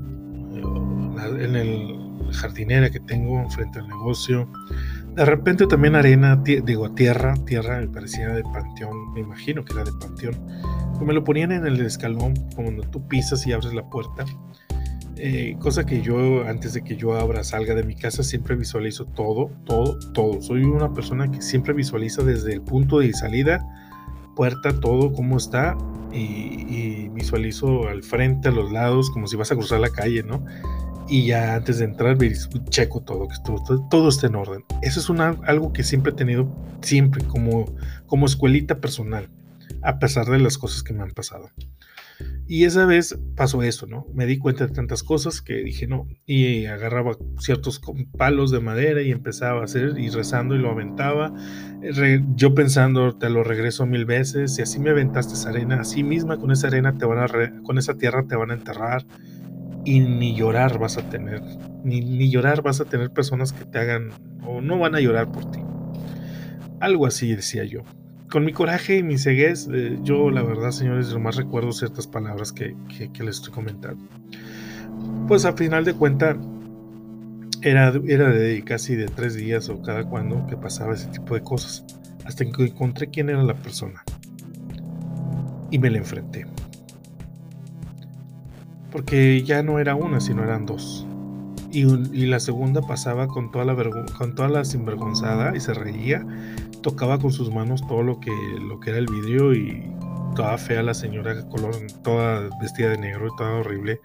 eh, 0.55 1.45
en 1.45 1.57
el 1.57 1.97
jardinera 2.33 2.91
que 2.91 3.01
tengo 3.01 3.49
frente 3.51 3.79
al 3.79 3.89
negocio. 3.89 4.51
De 5.15 5.25
repente 5.25 5.67
también 5.67 5.95
arena, 5.95 6.37
digo 6.37 6.91
tierra, 6.93 7.35
tierra 7.47 7.81
me 7.81 7.89
parecía 7.89 8.29
de 8.29 8.43
panteón, 8.43 9.15
me 9.15 9.21
imagino 9.21 9.65
que 9.65 9.73
era 9.73 9.85
de 9.85 9.93
panteón. 9.93 10.35
me 11.01 11.15
lo 11.15 11.25
ponían 11.25 11.53
en 11.53 11.67
el 11.67 11.81
escalón, 11.81 12.35
como 12.55 12.69
cuando 12.69 12.83
tú 12.91 13.07
pisas 13.09 13.47
y 13.47 13.53
abres 13.53 13.73
la 13.73 13.89
puerta. 13.89 14.25
Eh, 15.19 15.57
cosa 15.61 15.87
que 15.87 16.03
yo, 16.03 16.47
antes 16.47 16.75
de 16.75 16.85
que 16.85 16.97
yo 16.97 17.15
abra, 17.15 17.43
salga 17.43 17.75
de 17.75 17.85
mi 17.85 17.95
casa, 17.95 18.23
siempre 18.23 18.55
visualizo 18.55 19.07
todo, 19.07 19.51
todo, 19.65 19.99
todo. 20.13 20.43
Soy 20.43 20.63
una 20.65 20.93
persona 20.93 21.31
que 21.31 21.41
siempre 21.41 21.73
visualiza 21.73 22.23
desde 22.23 22.53
el 22.53 22.61
punto 22.61 22.99
de 22.99 23.13
salida, 23.15 23.67
puerta, 24.35 24.79
todo, 24.79 25.13
cómo 25.13 25.39
está, 25.39 25.77
y, 26.13 27.09
visualizo 27.09 27.89
al 27.89 28.03
frente, 28.03 28.49
a 28.49 28.53
los 28.53 28.71
lados, 28.71 29.11
como 29.11 29.27
si 29.27 29.37
vas 29.37 29.51
a 29.51 29.55
cruzar 29.55 29.81
la 29.81 29.91
calle, 29.91 30.23
¿no? 30.23 30.45
y 31.09 31.27
ya 31.27 31.55
antes 31.55 31.79
de 31.79 31.85
entrar 31.85 32.19
checo 32.69 33.01
todo, 33.01 33.29
que 33.29 33.37
todo, 33.45 33.87
todo 33.89 34.09
esté 34.09 34.27
en 34.27 34.35
orden. 34.35 34.65
Eso 34.83 34.99
es 34.99 35.09
una, 35.09 35.37
algo 35.47 35.73
que 35.73 35.85
siempre 35.85 36.13
he 36.13 36.15
tenido, 36.15 36.49
siempre, 36.83 37.25
como, 37.25 37.67
como 38.07 38.27
escuelita 38.27 38.81
personal, 38.81 39.31
a 39.83 39.99
pesar 39.99 40.27
de 40.27 40.39
las 40.41 40.59
cosas 40.59 40.83
que 40.83 40.93
me 40.93 41.03
han 41.03 41.13
pasado. 41.13 41.51
Y 42.49 42.65
esa 42.65 42.87
vez 42.87 43.19
pasó 43.35 43.63
eso, 43.63 43.87
¿no? 43.87 44.07
Me 44.15 44.25
di 44.27 44.39
cuenta 44.39 44.67
de 44.67 44.73
tantas 44.73 45.03
cosas 45.03 45.43
que 45.43 45.55
dije 45.65 45.87
no, 45.87 46.07
y 46.27 46.67
agarraba 46.67 47.17
ciertos 47.39 47.81
palos 48.17 48.51
de 48.53 48.61
madera 48.61 49.03
y 49.03 49.11
empezaba 49.11 49.61
a 49.61 49.65
hacer, 49.65 49.99
y 49.99 50.09
rezando 50.11 50.55
y 50.55 50.59
lo 50.59 50.71
aventaba. 50.71 51.33
yo 52.37 52.55
pensando, 52.55 53.17
te 53.17 53.31
lo 53.31 53.43
regreso 53.43 53.85
mil 53.87 54.05
veces, 54.05 54.59
y 54.59 54.63
así 54.63 54.79
me 54.79 54.91
aventaste 54.91 55.35
esa 55.35 55.49
arena, 55.49 55.81
así 55.81 56.05
misma 56.05 56.39
con 56.39 56.53
esa 56.53 56.69
arena 56.69 56.97
te 56.97 57.05
van 57.05 57.19
a, 57.19 57.63
con 57.63 57.79
esa 57.79 57.95
tierra 57.95 58.27
te 58.27 58.37
van 58.37 58.53
a 58.53 58.55
enterrar 58.55 59.05
y 59.85 60.01
ni 60.01 60.35
llorar 60.35 60.79
vas 60.79 60.99
a 60.99 61.09
tener, 61.09 61.43
ni, 61.85 62.01
ni, 62.01 62.31
llorar 62.31 62.63
vas 62.63 62.81
a 62.81 62.85
tener 62.85 63.11
personas 63.11 63.53
que 63.53 63.65
te 63.65 63.79
hagan 63.79 64.11
o 64.45 64.61
no 64.61 64.79
van 64.79 64.95
a 64.95 65.01
llorar 65.01 65.31
por 65.31 65.51
ti. 65.51 65.61
Algo 66.81 67.07
así 67.07 67.35
decía 67.35 67.65
yo. 67.65 67.83
Con 68.31 68.45
mi 68.45 68.53
coraje 68.53 68.99
y 68.99 69.03
mi 69.03 69.19
ceguez, 69.19 69.69
eh, 69.73 69.99
yo 70.03 70.31
la 70.31 70.43
verdad, 70.43 70.71
señores, 70.71 71.17
más 71.19 71.37
recuerdo 71.37 71.73
ciertas 71.73 72.07
palabras 72.07 72.53
que, 72.53 72.75
que, 73.13 73.23
les 73.23 73.37
estoy 73.37 73.53
comentando. 73.53 74.03
Pues 75.29 75.45
a 75.45 75.53
final 75.53 75.85
de 75.85 75.95
cuenta, 75.95 76.37
era, 77.63 77.93
era 78.07 78.31
de 78.31 78.63
casi 78.65 78.97
de 78.97 79.07
tres 79.07 79.35
días 79.35 79.69
o 79.69 79.81
cada 79.83 80.05
cuando 80.05 80.47
que 80.47 80.57
pasaba 80.57 80.95
ese 80.95 81.07
tipo 81.09 81.35
de 81.35 81.43
cosas. 81.43 81.85
Hasta 82.25 82.45
que 82.45 82.65
encontré 82.65 83.09
quién 83.09 83.29
era 83.31 83.43
la 83.43 83.55
persona. 83.55 84.03
Y 85.71 85.79
me 85.79 85.91
la 85.91 85.99
enfrenté 85.99 86.47
porque 88.97 89.43
ya 89.43 89.63
no 89.63 89.79
era 89.79 89.95
una, 89.95 90.21
sino 90.21 90.43
eran 90.43 90.65
dos. 90.65 91.07
Y, 91.71 91.85
la 92.25 92.41
segunda 92.41 92.81
pasaba 92.81 93.29
con 93.29 93.51
toda, 93.51 93.67
la 93.67 93.77
con 94.17 94.35
toda 94.35 94.49
la 94.49 94.65
sinvergonzada 94.65 95.55
y 95.55 95.61
se 95.61 95.75
reía, 95.75 96.25
tocaba 96.83 97.19
con 97.19 97.33
sus 97.33 97.53
manos 97.53 97.87
todo 97.87 98.03
lo 98.03 98.21
que, 98.21 98.33
lo 98.61 98.81
que 98.81 98.91
era 98.91 98.99
el 98.99 99.07
vidrio 99.07 99.55
y 99.55 99.91
toda 100.35 100.57
fea 100.59 100.83
la 100.83 100.95
señora, 100.95 101.49
color, 101.49 101.75
toda 102.03 102.49
vestida 102.61 102.91
de 102.91 102.99
negro 102.99 103.27
y 103.27 103.37
toda 103.37 103.55
horrible. 103.55 104.01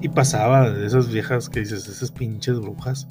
Y 0.00 0.08
pasaba 0.08 0.70
de 0.70 0.86
esas 0.86 1.08
viejas 1.08 1.48
que 1.48 1.60
dices, 1.60 1.88
esas 1.88 2.10
pinches 2.10 2.58
brujas. 2.60 3.08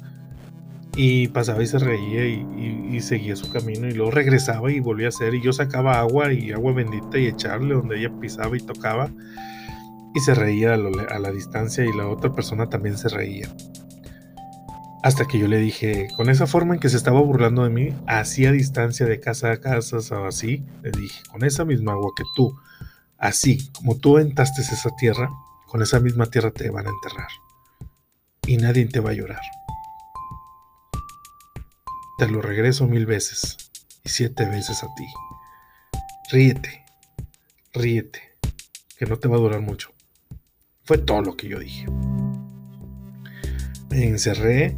Y 0.94 1.28
pasaba 1.28 1.62
y 1.62 1.66
se 1.66 1.78
reía 1.78 2.26
y, 2.26 3.00
seguía 3.00 3.34
su 3.34 3.50
camino 3.50 3.88
y 3.88 3.92
luego 3.92 4.10
regresaba 4.10 4.70
y 4.70 4.80
volvía 4.80 5.06
a 5.06 5.08
hacer. 5.08 5.34
Y 5.34 5.42
yo 5.42 5.52
sacaba 5.52 5.98
agua 5.98 6.32
y 6.32 6.52
agua 6.52 6.74
bendita 6.74 7.18
y 7.18 7.26
echarle 7.26 7.74
donde 7.74 7.98
ella 7.98 8.12
pisaba 8.20 8.56
y 8.56 8.60
tocaba 8.60 9.10
y 10.14 10.20
se 10.20 10.34
reía 10.34 10.74
a, 10.74 11.18
la 11.18 11.30
distancia 11.30 11.84
y 11.84 11.96
la 11.96 12.06
otra 12.06 12.32
persona 12.32 12.68
también 12.68 12.98
se 12.98 13.08
reía. 13.08 13.48
Hasta 15.02 15.26
que 15.26 15.38
yo 15.38 15.48
le 15.48 15.58
dije, 15.58 16.08
con 16.16 16.30
esa 16.30 16.46
forma 16.46 16.74
en 16.74 16.80
que 16.80 16.88
se 16.88 16.96
estaba 16.96 17.20
burlando 17.20 17.64
de 17.64 17.70
mí, 17.70 17.94
así 18.06 18.46
a 18.46 18.52
distancia 18.52 19.04
de 19.04 19.18
casa 19.18 19.50
a 19.50 19.60
casa 19.60 19.98
así, 20.28 20.64
le 20.82 20.92
dije, 20.92 21.20
con 21.30 21.44
esa 21.44 21.64
misma 21.64 21.92
agua 21.92 22.12
que 22.16 22.22
tú, 22.36 22.56
así 23.18 23.68
como 23.72 23.96
tú 23.96 24.18
entaste 24.18 24.62
esa 24.62 24.90
tierra, 24.96 25.28
con 25.66 25.82
esa 25.82 25.98
misma 25.98 26.26
tierra 26.26 26.52
te 26.52 26.70
van 26.70 26.86
a 26.86 26.90
enterrar. 26.90 27.28
Y 28.46 28.58
nadie 28.58 28.86
te 28.86 29.00
va 29.00 29.10
a 29.10 29.14
llorar. 29.14 29.40
Te 32.18 32.28
lo 32.28 32.40
regreso 32.40 32.86
mil 32.86 33.04
veces 33.04 33.56
y 34.04 34.08
siete 34.08 34.44
veces 34.44 34.84
a 34.84 34.86
ti. 34.94 35.06
Ríete, 36.30 36.84
ríete, 37.72 38.36
que 38.96 39.06
no 39.06 39.16
te 39.16 39.26
va 39.26 39.36
a 39.36 39.40
durar 39.40 39.62
mucho. 39.62 39.90
Fue 40.84 40.98
todo 40.98 41.22
lo 41.22 41.36
que 41.36 41.48
yo 41.48 41.58
dije. 41.58 41.86
Me 43.90 44.06
encerré, 44.06 44.76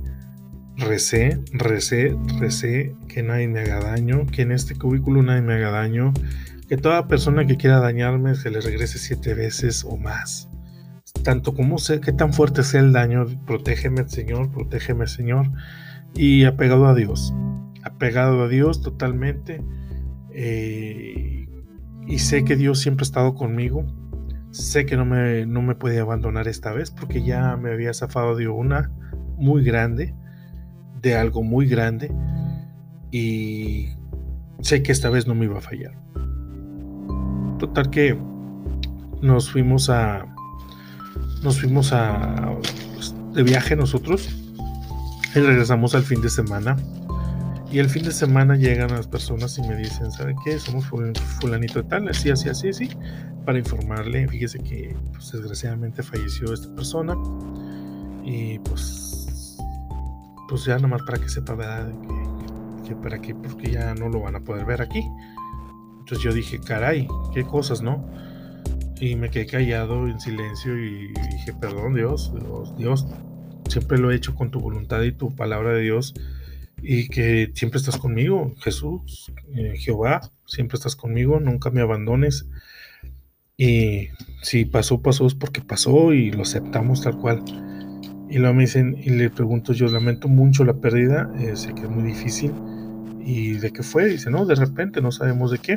recé, 0.76 1.40
recé, 1.52 2.16
recé, 2.38 2.94
que 3.08 3.22
nadie 3.22 3.48
me 3.48 3.60
haga 3.60 3.80
daño, 3.80 4.26
que 4.26 4.42
en 4.42 4.52
este 4.52 4.74
cubículo 4.76 5.22
nadie 5.22 5.42
me 5.42 5.54
haga 5.54 5.70
daño, 5.70 6.12
que 6.68 6.76
toda 6.76 7.08
persona 7.08 7.46
que 7.46 7.56
quiera 7.56 7.80
dañarme 7.80 8.34
se 8.34 8.50
le 8.50 8.60
regrese 8.60 8.98
siete 8.98 9.34
veces 9.34 9.84
o 9.84 9.96
más. 9.96 10.48
Tanto 11.22 11.54
como 11.54 11.78
sé 11.78 12.00
que 12.00 12.12
tan 12.12 12.32
fuerte 12.32 12.62
sea 12.62 12.80
el 12.80 12.92
daño, 12.92 13.26
protégeme 13.46 14.08
Señor, 14.08 14.50
protégeme 14.50 15.06
Señor. 15.06 15.50
Y 16.14 16.44
apegado 16.44 16.86
a 16.86 16.94
Dios, 16.94 17.32
apegado 17.82 18.42
a 18.42 18.48
Dios 18.48 18.82
totalmente. 18.82 19.62
Eh, 20.30 21.48
y 22.06 22.18
sé 22.18 22.44
que 22.44 22.56
Dios 22.56 22.80
siempre 22.80 23.02
ha 23.02 23.06
estado 23.06 23.34
conmigo 23.34 23.86
Sé 24.54 24.86
que 24.86 24.96
no 24.96 25.04
me, 25.04 25.46
no 25.46 25.62
me 25.62 25.74
puede 25.74 25.98
abandonar 25.98 26.46
esta 26.46 26.72
vez 26.72 26.92
porque 26.92 27.24
ya 27.24 27.56
me 27.56 27.72
había 27.72 27.92
zafado 27.92 28.36
de 28.36 28.46
una 28.46 28.92
muy 29.36 29.64
grande, 29.64 30.14
de 31.04 31.14
algo 31.14 31.42
muy 31.42 31.66
grande, 31.66 32.10
y 33.12 33.90
sé 34.60 34.82
que 34.82 34.90
esta 34.90 35.10
vez 35.10 35.26
no 35.26 35.34
me 35.34 35.44
iba 35.44 35.58
a 35.58 35.60
fallar. 35.60 35.92
Total 37.58 37.90
que 37.90 38.18
nos 39.22 39.50
fuimos 39.50 39.88
a 39.88 40.26
nos 41.42 41.60
fuimos 41.60 41.92
a 41.92 42.56
de 43.34 43.42
viaje 43.42 43.76
nosotros 43.76 44.28
y 45.34 45.38
regresamos 45.38 45.94
al 45.94 46.02
fin 46.02 46.20
de 46.22 46.30
semana 46.30 46.76
y 47.70 47.78
el 47.80 47.88
fin 47.88 48.04
de 48.04 48.12
semana 48.12 48.56
llegan 48.56 48.90
las 48.92 49.06
personas 49.06 49.58
y 49.58 49.62
me 49.62 49.76
dicen, 49.76 50.10
¿sabe 50.12 50.34
qué? 50.44 50.58
Somos 50.58 50.86
fulanito 50.86 51.82
de 51.82 51.88
tal, 51.88 52.08
así, 52.08 52.30
así, 52.30 52.48
así, 52.48 52.68
así, 52.68 52.88
para 53.44 53.58
informarle, 53.58 54.28
fíjese 54.28 54.60
que 54.60 54.96
pues, 55.12 55.32
desgraciadamente 55.32 56.02
falleció 56.02 56.52
esta 56.54 56.72
persona 56.74 57.16
y 58.24 58.60
pues, 58.60 59.13
pues 60.54 60.66
ya 60.66 60.78
nomás 60.78 61.02
para 61.02 61.18
que 61.18 61.28
sepa, 61.28 61.56
¿verdad? 61.56 61.92
Que, 62.86 62.94
para 62.94 63.20
qué, 63.20 63.34
porque 63.34 63.72
ya 63.72 63.92
no 63.94 64.08
lo 64.08 64.20
van 64.20 64.36
a 64.36 64.40
poder 64.40 64.64
ver 64.64 64.82
aquí. 64.82 65.02
Entonces 65.98 66.20
yo 66.20 66.32
dije, 66.32 66.60
caray, 66.60 67.08
qué 67.34 67.42
cosas, 67.42 67.82
¿no? 67.82 68.06
y 69.00 69.16
me 69.16 69.30
quedé 69.30 69.46
callado 69.46 70.06
en 70.06 70.20
silencio 70.20 70.78
y 70.78 71.08
dije, 71.08 71.52
perdón 71.60 71.94
Dios, 71.94 72.32
Dios, 72.78 73.04
siempre 73.68 73.98
lo 73.98 74.12
he 74.12 74.14
hecho 74.14 74.36
con 74.36 74.52
tu 74.52 74.60
voluntad 74.60 75.02
y 75.02 75.10
tu 75.10 75.34
palabra 75.34 75.72
de 75.72 75.82
Dios 75.82 76.14
y 76.80 77.08
que 77.08 77.50
siempre 77.54 77.80
estás 77.80 77.96
conmigo, 77.96 78.54
Jesús, 78.60 79.32
eh, 79.56 79.74
Jehová, 79.76 80.20
siempre 80.46 80.76
estás 80.76 80.94
conmigo, 80.94 81.40
nunca 81.40 81.70
me 81.70 81.80
abandones. 81.80 82.46
Y 83.56 84.08
si 84.42 84.66
pasó, 84.66 85.02
pasó 85.02 85.26
es 85.26 85.34
porque 85.34 85.62
pasó 85.62 86.12
y 86.12 86.30
lo 86.30 86.42
aceptamos 86.42 87.02
tal 87.02 87.18
cual. 87.18 87.42
Y 88.34 88.38
luego 88.38 88.54
me 88.54 88.62
dicen, 88.62 88.96
y 89.00 89.10
le 89.10 89.30
pregunto, 89.30 89.72
yo 89.72 89.86
lamento 89.86 90.26
mucho 90.26 90.64
la 90.64 90.72
pérdida, 90.72 91.30
eh, 91.38 91.54
sé 91.54 91.72
que 91.72 91.82
es 91.82 91.88
muy 91.88 92.02
difícil. 92.02 92.50
¿Y 93.24 93.52
de 93.52 93.70
qué 93.70 93.84
fue? 93.84 94.06
Dice, 94.06 94.28
no, 94.28 94.44
de 94.44 94.56
repente, 94.56 95.00
no 95.00 95.12
sabemos 95.12 95.52
de 95.52 95.58
qué. 95.58 95.76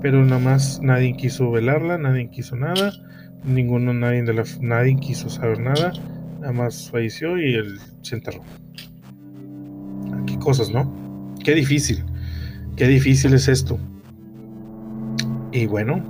Pero 0.00 0.24
nada 0.24 0.38
más 0.38 0.80
nadie 0.80 1.16
quiso 1.16 1.50
velarla, 1.50 1.98
nadie 1.98 2.30
quiso 2.30 2.54
nada, 2.54 2.92
ninguno, 3.44 3.92
nadie, 3.92 4.22
de 4.22 4.32
la, 4.32 4.44
nadie 4.60 4.94
quiso 4.94 5.28
saber 5.28 5.58
nada, 5.58 5.92
nada 6.38 6.52
más 6.52 6.88
falleció 6.88 7.36
y 7.36 7.54
él 7.54 7.80
se 8.02 8.14
enterró. 8.14 8.42
Qué 10.28 10.38
cosas, 10.38 10.70
¿no? 10.70 10.88
Qué 11.42 11.52
difícil, 11.52 12.04
qué 12.76 12.86
difícil 12.86 13.34
es 13.34 13.48
esto. 13.48 13.80
Y 15.50 15.66
bueno, 15.66 16.00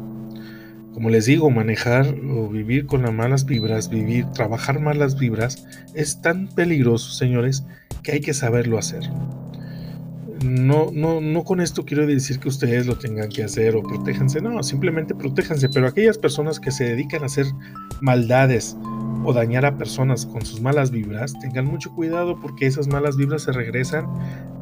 como 0.92 1.10
les 1.10 1.26
digo, 1.26 1.50
manejar 1.50 2.14
o 2.30 2.48
vivir 2.48 2.86
con 2.86 3.02
las 3.02 3.12
malas 3.12 3.46
vibras, 3.46 3.88
vivir, 3.88 4.26
trabajar 4.26 4.80
malas 4.80 5.18
vibras, 5.18 5.66
es 5.94 6.20
tan 6.20 6.48
peligroso, 6.48 7.12
señores, 7.12 7.64
que 8.02 8.12
hay 8.12 8.20
que 8.20 8.34
saberlo 8.34 8.78
hacer. 8.78 9.02
No, 10.44 10.90
no, 10.92 11.20
no 11.20 11.44
con 11.44 11.60
esto 11.60 11.84
quiero 11.84 12.06
decir 12.06 12.40
que 12.40 12.48
ustedes 12.48 12.86
lo 12.86 12.98
tengan 12.98 13.28
que 13.28 13.44
hacer 13.44 13.76
o 13.76 13.82
protéjanse, 13.82 14.40
no, 14.40 14.62
simplemente 14.62 15.14
protéjanse, 15.14 15.68
pero 15.68 15.86
aquellas 15.86 16.18
personas 16.18 16.58
que 16.58 16.72
se 16.72 16.84
dedican 16.84 17.22
a 17.22 17.26
hacer 17.26 17.46
maldades 18.00 18.76
o 19.24 19.32
dañar 19.32 19.64
a 19.64 19.78
personas 19.78 20.26
con 20.26 20.44
sus 20.44 20.60
malas 20.60 20.90
vibras, 20.90 21.32
tengan 21.40 21.66
mucho 21.66 21.92
cuidado 21.92 22.40
porque 22.40 22.66
esas 22.66 22.88
malas 22.88 23.16
vibras 23.16 23.42
se 23.42 23.52
regresan 23.52 24.06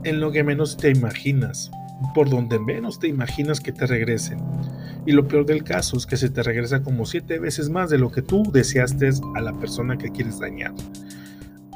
en 0.04 0.20
lo 0.20 0.30
que 0.32 0.44
menos 0.44 0.76
te 0.76 0.90
imaginas, 0.90 1.70
por 2.14 2.28
donde 2.28 2.58
menos 2.58 2.98
te 2.98 3.08
imaginas 3.08 3.60
que 3.60 3.72
te 3.72 3.86
regresen. 3.86 4.38
Y 5.06 5.12
lo 5.12 5.26
peor 5.26 5.46
del 5.46 5.64
caso 5.64 5.96
es 5.96 6.06
que 6.06 6.16
se 6.16 6.30
te 6.30 6.42
regresa 6.42 6.82
como 6.82 7.06
siete 7.06 7.38
veces 7.38 7.70
más 7.70 7.90
de 7.90 7.98
lo 7.98 8.10
que 8.10 8.22
tú 8.22 8.42
deseaste 8.52 9.10
a 9.34 9.40
la 9.40 9.52
persona 9.58 9.96
que 9.96 10.10
quieres 10.10 10.38
dañar. 10.38 10.74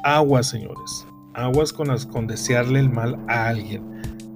Aguas, 0.03 0.49
señores. 0.49 1.05
Aguas 1.33 1.73
con, 1.73 1.87
las, 1.87 2.05
con 2.05 2.27
desearle 2.27 2.79
el 2.79 2.89
mal 2.89 3.17
a 3.27 3.47
alguien. 3.47 3.83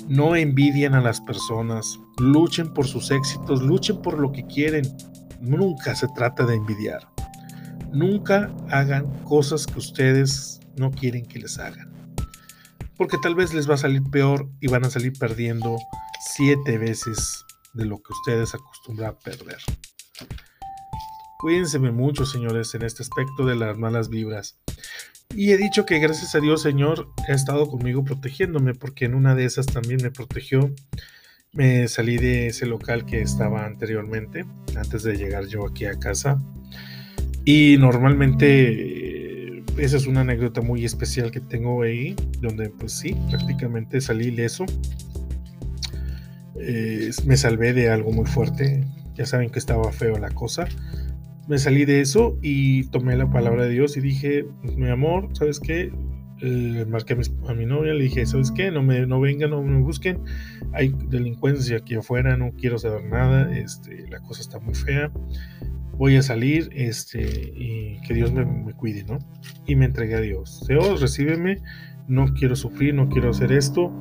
No 0.07 0.35
envidien 0.35 0.95
a 0.95 1.01
las 1.01 1.21
personas. 1.21 1.99
Luchen 2.17 2.73
por 2.73 2.87
sus 2.87 3.11
éxitos. 3.11 3.61
Luchen 3.61 4.01
por 4.01 4.17
lo 4.17 4.31
que 4.31 4.45
quieren. 4.47 4.83
Nunca 5.39 5.95
se 5.95 6.07
trata 6.15 6.45
de 6.45 6.55
envidiar. 6.55 7.07
Nunca 7.93 8.51
hagan 8.69 9.05
cosas 9.23 9.65
que 9.65 9.79
ustedes 9.79 10.59
no 10.75 10.91
quieren 10.91 11.25
que 11.25 11.39
les 11.39 11.57
hagan. 11.59 11.88
Porque 12.99 13.17
tal 13.17 13.33
vez 13.33 13.53
les 13.53 13.69
va 13.69 13.75
a 13.75 13.77
salir 13.77 14.03
peor 14.03 14.49
y 14.59 14.67
van 14.67 14.85
a 14.85 14.89
salir 14.89 15.13
perdiendo 15.13 15.77
siete 16.35 16.77
veces 16.77 17.45
de 17.73 17.85
lo 17.85 17.97
que 17.97 18.11
ustedes 18.11 18.53
acostumbran 18.53 19.11
a 19.11 19.17
perder. 19.17 19.57
Cuídense 21.39 21.79
mucho, 21.79 22.25
señores, 22.25 22.75
en 22.75 22.81
este 22.81 23.01
aspecto 23.01 23.45
de 23.45 23.55
las 23.55 23.77
malas 23.77 24.09
vibras. 24.09 24.59
Y 25.33 25.51
he 25.51 25.57
dicho 25.57 25.85
que 25.85 25.99
gracias 25.99 26.35
a 26.35 26.41
Dios, 26.41 26.61
Señor, 26.61 27.07
ha 27.29 27.31
estado 27.31 27.69
conmigo 27.69 28.03
protegiéndome, 28.03 28.73
porque 28.73 29.05
en 29.05 29.15
una 29.15 29.33
de 29.33 29.45
esas 29.45 29.67
también 29.67 30.01
me 30.03 30.11
protegió. 30.11 30.69
Me 31.53 31.87
salí 31.87 32.17
de 32.17 32.47
ese 32.47 32.65
local 32.65 33.05
que 33.05 33.21
estaba 33.21 33.65
anteriormente, 33.65 34.45
antes 34.75 35.03
de 35.03 35.15
llegar 35.15 35.47
yo 35.47 35.65
aquí 35.65 35.85
a 35.85 35.97
casa. 35.97 36.43
Y 37.45 37.77
normalmente 37.77 39.08
esa 39.79 39.97
es 39.97 40.07
una 40.07 40.21
anécdota 40.21 40.61
muy 40.61 40.85
especial 40.85 41.31
que 41.31 41.39
tengo 41.39 41.81
ahí, 41.81 42.15
donde 42.41 42.69
pues 42.69 42.93
sí, 42.93 43.15
prácticamente 43.29 44.01
salí 44.01 44.27
ileso. 44.27 44.65
Eh, 46.55 47.11
me 47.25 47.37
salvé 47.37 47.73
de 47.73 47.89
algo 47.89 48.11
muy 48.11 48.25
fuerte. 48.25 48.83
Ya 49.15 49.25
saben 49.25 49.49
que 49.49 49.59
estaba 49.59 49.91
feo 49.91 50.17
la 50.17 50.29
cosa. 50.29 50.67
Me 51.47 51.57
salí 51.57 51.85
de 51.85 52.01
eso 52.01 52.37
y 52.41 52.83
tomé 52.85 53.15
la 53.15 53.29
palabra 53.29 53.63
de 53.63 53.71
Dios 53.71 53.97
y 53.97 54.01
dije, 54.01 54.45
mi 54.77 54.89
amor, 54.89 55.29
¿sabes 55.33 55.59
qué? 55.59 55.91
Eh, 56.41 56.85
marqué 56.87 57.17
a 57.47 57.53
mi, 57.53 57.65
novia, 57.65 57.93
le 57.93 58.03
dije, 58.03 58.25
¿sabes 58.25 58.51
qué? 58.51 58.71
No 58.71 58.81
me 58.81 59.05
no 59.05 59.19
vengan, 59.19 59.49
no 59.49 59.61
me 59.61 59.81
busquen. 59.81 60.21
Hay 60.73 60.93
delincuencia 61.09 61.77
aquí 61.77 61.95
afuera, 61.95 62.37
no 62.37 62.51
quiero 62.51 62.77
saber 62.77 63.05
nada. 63.05 63.57
Este, 63.57 64.07
la 64.09 64.19
cosa 64.19 64.41
está 64.41 64.59
muy 64.59 64.75
fea. 64.75 65.11
Voy 65.99 66.15
a 66.15 66.21
salir 66.21 66.69
este, 66.73 67.21
y 67.57 67.99
que 68.07 68.13
Dios 68.13 68.31
me, 68.31 68.45
cuide, 68.73 69.03
¿no? 69.03 69.19
Y 69.67 69.75
me 69.75 69.83
entregué 69.83 70.15
a 70.15 70.21
Dios. 70.21 70.63
Dios, 70.65 71.01
recíbeme. 71.01 71.57
No 72.07 72.33
quiero 72.33 72.55
sufrir, 72.55 72.93
no 72.93 73.09
quiero 73.09 73.31
hacer 73.31 73.51
esto, 73.51 73.91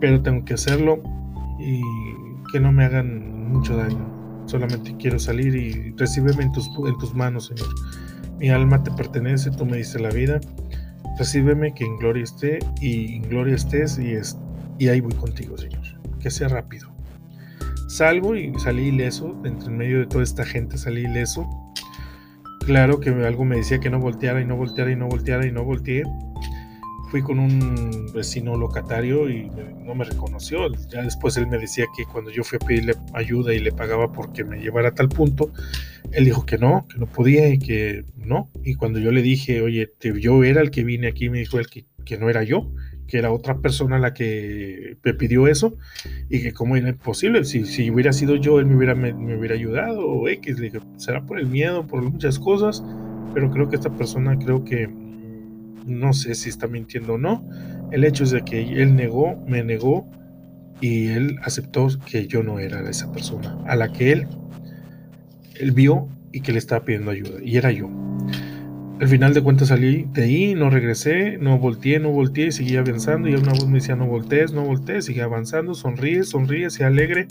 pero 0.00 0.22
tengo 0.22 0.44
que 0.44 0.54
hacerlo 0.54 1.02
y 1.58 1.80
que 2.52 2.60
no 2.60 2.70
me 2.70 2.84
hagan 2.84 3.50
mucho 3.50 3.76
daño. 3.76 4.44
Solamente 4.46 4.96
quiero 4.98 5.18
salir 5.18 5.56
y 5.56 5.90
recíbeme 5.96 6.44
en 6.44 6.52
tus, 6.52 6.68
en 6.86 6.96
tus 6.98 7.12
manos, 7.12 7.46
Señor. 7.46 7.74
Mi 8.38 8.48
alma 8.50 8.80
te 8.84 8.92
pertenece, 8.92 9.50
tú 9.50 9.66
me 9.66 9.78
diste 9.78 9.98
la 9.98 10.10
vida. 10.10 10.38
Recíbeme 11.18 11.74
que 11.74 11.84
en 11.84 11.96
gloria 11.96 12.22
esté 12.22 12.60
y 12.80 13.16
en 13.16 13.22
gloria 13.22 13.56
estés 13.56 13.98
y, 13.98 14.12
es, 14.12 14.38
y 14.78 14.86
ahí 14.86 15.00
voy 15.00 15.14
contigo, 15.14 15.58
Señor. 15.58 15.82
Que 16.20 16.30
sea 16.30 16.46
rápido. 16.46 16.91
Salgo 17.92 18.34
y 18.34 18.52
salí 18.58 18.84
ileso, 18.88 19.36
entre 19.44 19.68
en 19.68 19.76
medio 19.76 19.98
de 19.98 20.06
toda 20.06 20.24
esta 20.24 20.44
gente 20.44 20.78
salí 20.78 21.02
ileso. 21.02 21.46
Claro 22.64 23.00
que 23.00 23.10
algo 23.10 23.44
me 23.44 23.56
decía 23.56 23.80
que 23.80 23.90
no 23.90 23.98
volteara 23.98 24.40
y 24.40 24.46
no 24.46 24.56
volteara 24.56 24.90
y 24.90 24.96
no 24.96 25.08
volteara 25.08 25.46
y 25.46 25.52
no 25.52 25.64
volteé 25.64 26.04
fui 27.12 27.20
con 27.20 27.38
un 27.38 28.10
vecino 28.14 28.56
locatario 28.56 29.28
y 29.28 29.50
no 29.84 29.94
me 29.94 30.06
reconoció. 30.06 30.72
Ya 30.88 31.02
después 31.02 31.36
él 31.36 31.46
me 31.46 31.58
decía 31.58 31.84
que 31.94 32.06
cuando 32.06 32.30
yo 32.30 32.42
fui 32.42 32.56
a 32.56 32.66
pedirle 32.66 32.94
ayuda 33.12 33.52
y 33.52 33.58
le 33.58 33.70
pagaba 33.70 34.10
porque 34.10 34.44
me 34.44 34.56
llevara 34.62 34.88
a 34.88 34.94
tal 34.94 35.10
punto, 35.10 35.52
él 36.12 36.24
dijo 36.24 36.46
que 36.46 36.56
no, 36.56 36.86
que 36.88 36.98
no 36.98 37.04
podía 37.04 37.50
y 37.50 37.58
que 37.58 38.06
no. 38.16 38.50
Y 38.64 38.76
cuando 38.76 38.98
yo 38.98 39.12
le 39.12 39.20
dije, 39.20 39.60
oye, 39.60 39.88
te, 39.98 40.18
yo 40.18 40.42
era 40.42 40.62
el 40.62 40.70
que 40.70 40.84
vine 40.84 41.06
aquí, 41.06 41.28
me 41.28 41.40
dijo 41.40 41.58
él 41.58 41.66
que, 41.66 41.84
que 42.06 42.16
no 42.16 42.30
era 42.30 42.44
yo, 42.44 42.72
que 43.12 43.18
era 43.18 43.30
otra 43.30 43.58
persona 43.58 43.98
la 43.98 44.14
que 44.14 44.96
me 45.04 45.12
pidió 45.12 45.46
eso 45.46 45.76
y 46.30 46.40
que 46.40 46.54
cómo 46.54 46.76
era 46.76 46.94
posible, 46.94 47.44
si, 47.44 47.66
si 47.66 47.90
hubiera 47.90 48.10
sido 48.10 48.36
yo, 48.36 48.58
él 48.58 48.64
me 48.64 48.74
hubiera, 48.74 48.94
me, 48.94 49.12
hubiera 49.36 49.54
ayudado 49.54 50.00
o 50.08 50.30
X, 50.30 50.58
le 50.58 50.70
dije, 50.70 50.80
será 50.96 51.22
por 51.26 51.38
el 51.38 51.46
miedo, 51.46 51.86
por 51.86 52.00
muchas 52.00 52.38
cosas, 52.38 52.82
pero 53.34 53.50
creo 53.50 53.68
que 53.68 53.76
esta 53.76 53.94
persona, 53.94 54.38
creo 54.38 54.64
que 54.64 54.88
no 55.84 56.14
sé 56.14 56.34
si 56.34 56.48
está 56.48 56.68
mintiendo 56.68 57.12
o 57.12 57.18
no. 57.18 57.46
El 57.90 58.04
hecho 58.04 58.24
es 58.24 58.30
de 58.30 58.40
que 58.46 58.62
él 58.80 58.96
negó, 58.96 59.36
me 59.46 59.62
negó 59.62 60.10
y 60.80 61.08
él 61.08 61.36
aceptó 61.42 61.88
que 62.06 62.26
yo 62.26 62.42
no 62.42 62.60
era 62.60 62.80
esa 62.88 63.12
persona 63.12 63.58
a 63.66 63.76
la 63.76 63.92
que 63.92 64.12
él, 64.12 64.26
él 65.60 65.72
vio 65.72 66.08
y 66.32 66.40
que 66.40 66.52
le 66.52 66.58
estaba 66.58 66.82
pidiendo 66.82 67.10
ayuda. 67.10 67.42
Y 67.44 67.58
era 67.58 67.72
yo. 67.72 67.90
Al 69.02 69.08
final 69.08 69.34
de 69.34 69.42
cuentas 69.42 69.66
salí 69.66 70.06
de 70.12 70.22
ahí, 70.22 70.54
no 70.54 70.70
regresé, 70.70 71.36
no 71.36 71.58
volteé, 71.58 71.98
no 71.98 72.10
volteé, 72.10 72.46
y 72.46 72.52
seguía 72.52 72.78
avanzando 72.78 73.28
y 73.28 73.34
una 73.34 73.50
voz 73.50 73.66
me 73.66 73.80
decía 73.80 73.96
no 73.96 74.06
voltees, 74.06 74.52
no 74.52 74.62
voltees, 74.62 75.06
sigue 75.06 75.22
avanzando, 75.22 75.74
sonríe, 75.74 76.22
sonríe, 76.22 76.70
sea 76.70 76.86
alegre, 76.86 77.26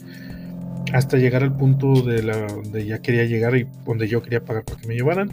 hasta 0.91 1.15
llegar 1.15 1.43
al 1.43 1.55
punto 1.55 2.01
de 2.01 2.23
la 2.23 2.35
donde 2.47 2.85
ya 2.85 3.01
quería 3.01 3.23
llegar 3.23 3.55
y 3.55 3.67
donde 3.85 4.09
yo 4.09 4.21
quería 4.21 4.43
pagar 4.43 4.65
para 4.65 4.81
que 4.81 4.87
me 4.89 4.95
llevaran 4.95 5.31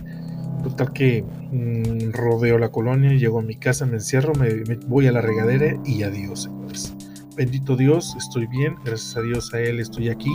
Total 0.62 0.92
que 0.92 1.24
mm, 1.24 2.12
rodeo 2.12 2.56
la 2.58 2.68
colonia, 2.68 3.12
llego 3.14 3.40
a 3.40 3.42
mi 3.42 3.56
casa, 3.56 3.84
me 3.84 3.94
encierro, 3.94 4.32
me, 4.34 4.76
voy 4.86 5.08
a 5.08 5.12
la 5.12 5.20
regadera 5.20 5.76
y 5.84 6.04
adiós, 6.04 6.44
señores. 6.44 6.94
Bendito 7.36 7.76
Dios, 7.76 8.14
estoy 8.16 8.46
bien, 8.46 8.76
gracias 8.84 9.16
a 9.16 9.22
Dios 9.22 9.52
a 9.54 9.60
Él 9.60 9.80
estoy 9.80 10.08
aquí 10.08 10.30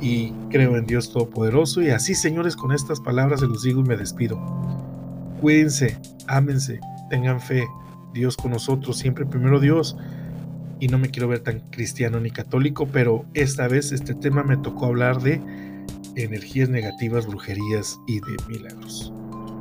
y 0.00 0.32
creo 0.50 0.76
en 0.76 0.86
Dios 0.86 1.12
Todopoderoso. 1.12 1.82
Y 1.82 1.90
así, 1.90 2.14
señores, 2.14 2.54
con 2.54 2.70
estas 2.70 3.00
palabras 3.00 3.40
se 3.40 3.48
los 3.48 3.64
digo 3.64 3.80
y 3.80 3.88
me 3.88 3.96
despido. 3.96 4.38
Cuídense, 5.42 5.98
ámense, 6.28 6.78
tengan 7.10 7.40
fe. 7.40 7.66
Dios 8.14 8.36
con 8.36 8.52
nosotros, 8.52 8.96
siempre 8.96 9.26
primero 9.26 9.58
Dios. 9.58 9.96
Y 10.78 10.86
no 10.86 10.98
me 10.98 11.10
quiero 11.10 11.26
ver 11.26 11.40
tan 11.40 11.58
cristiano 11.70 12.20
ni 12.20 12.30
católico, 12.30 12.86
pero 12.86 13.24
esta 13.34 13.66
vez 13.66 13.90
este 13.90 14.14
tema 14.14 14.44
me 14.44 14.56
tocó 14.56 14.86
hablar 14.86 15.20
de 15.20 15.40
energías 16.14 16.68
negativas, 16.68 17.26
brujerías 17.26 17.98
y 18.06 18.20
de 18.20 18.36
milagros 18.48 19.12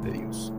de 0.04 0.12
Dios. 0.12 0.54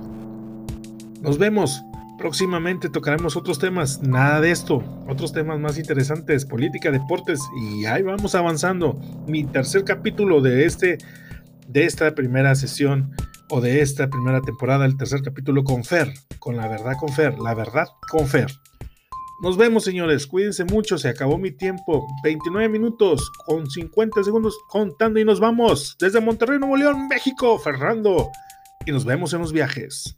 Nos 1.21 1.39
vemos. 1.39 1.85
Próximamente 2.19 2.89
tocaremos 2.89 3.37
otros 3.37 3.61
temas, 3.61 4.03
nada 4.03 4.41
de 4.41 4.51
esto, 4.51 4.83
otros 5.09 5.33
temas 5.33 5.59
más 5.61 5.79
interesantes, 5.79 6.45
política, 6.45 6.91
deportes 6.91 7.41
y 7.61 7.85
ahí 7.87 8.03
vamos 8.03 8.35
avanzando. 8.35 9.01
Mi 9.29 9.45
tercer 9.45 9.85
capítulo 9.85 10.41
de 10.41 10.67
este 10.67 10.99
de 11.69 11.85
esta 11.85 12.15
primera 12.15 12.55
sesión 12.55 13.13
o 13.55 13.61
de 13.61 13.83
esta 13.83 14.09
primera 14.09 14.41
temporada, 14.41 14.87
el 14.87 14.97
tercer 14.97 15.21
capítulo 15.21 15.63
con 15.63 15.85
Fer, 15.85 16.15
con 16.39 16.57
la 16.57 16.69
verdad 16.69 16.95
con 16.99 17.11
Fer, 17.11 17.39
la 17.39 17.53
verdad 17.53 17.87
con 18.11 18.27
Fer. 18.27 18.51
Nos 19.43 19.59
vemos, 19.59 19.85
señores. 19.85 20.27
Cuídense 20.27 20.65
mucho. 20.65 20.97
Se 20.97 21.11
acabó 21.11 21.37
mi 21.37 21.51
tiempo. 21.51 22.07
29 22.25 22.71
minutos 22.71 23.31
con 23.45 23.69
50 23.69 24.25
segundos 24.25 24.57
contando 24.69 25.21
y 25.21 25.25
nos 25.25 25.39
vamos. 25.39 25.97
Desde 26.01 26.21
Monterrey, 26.21 26.59
Nuevo 26.59 26.77
León, 26.79 27.09
México, 27.09 27.59
Fernando. 27.59 28.31
Y 28.87 28.93
nos 28.93 29.05
vemos 29.05 29.35
en 29.35 29.41
los 29.41 29.53
viajes. 29.53 30.17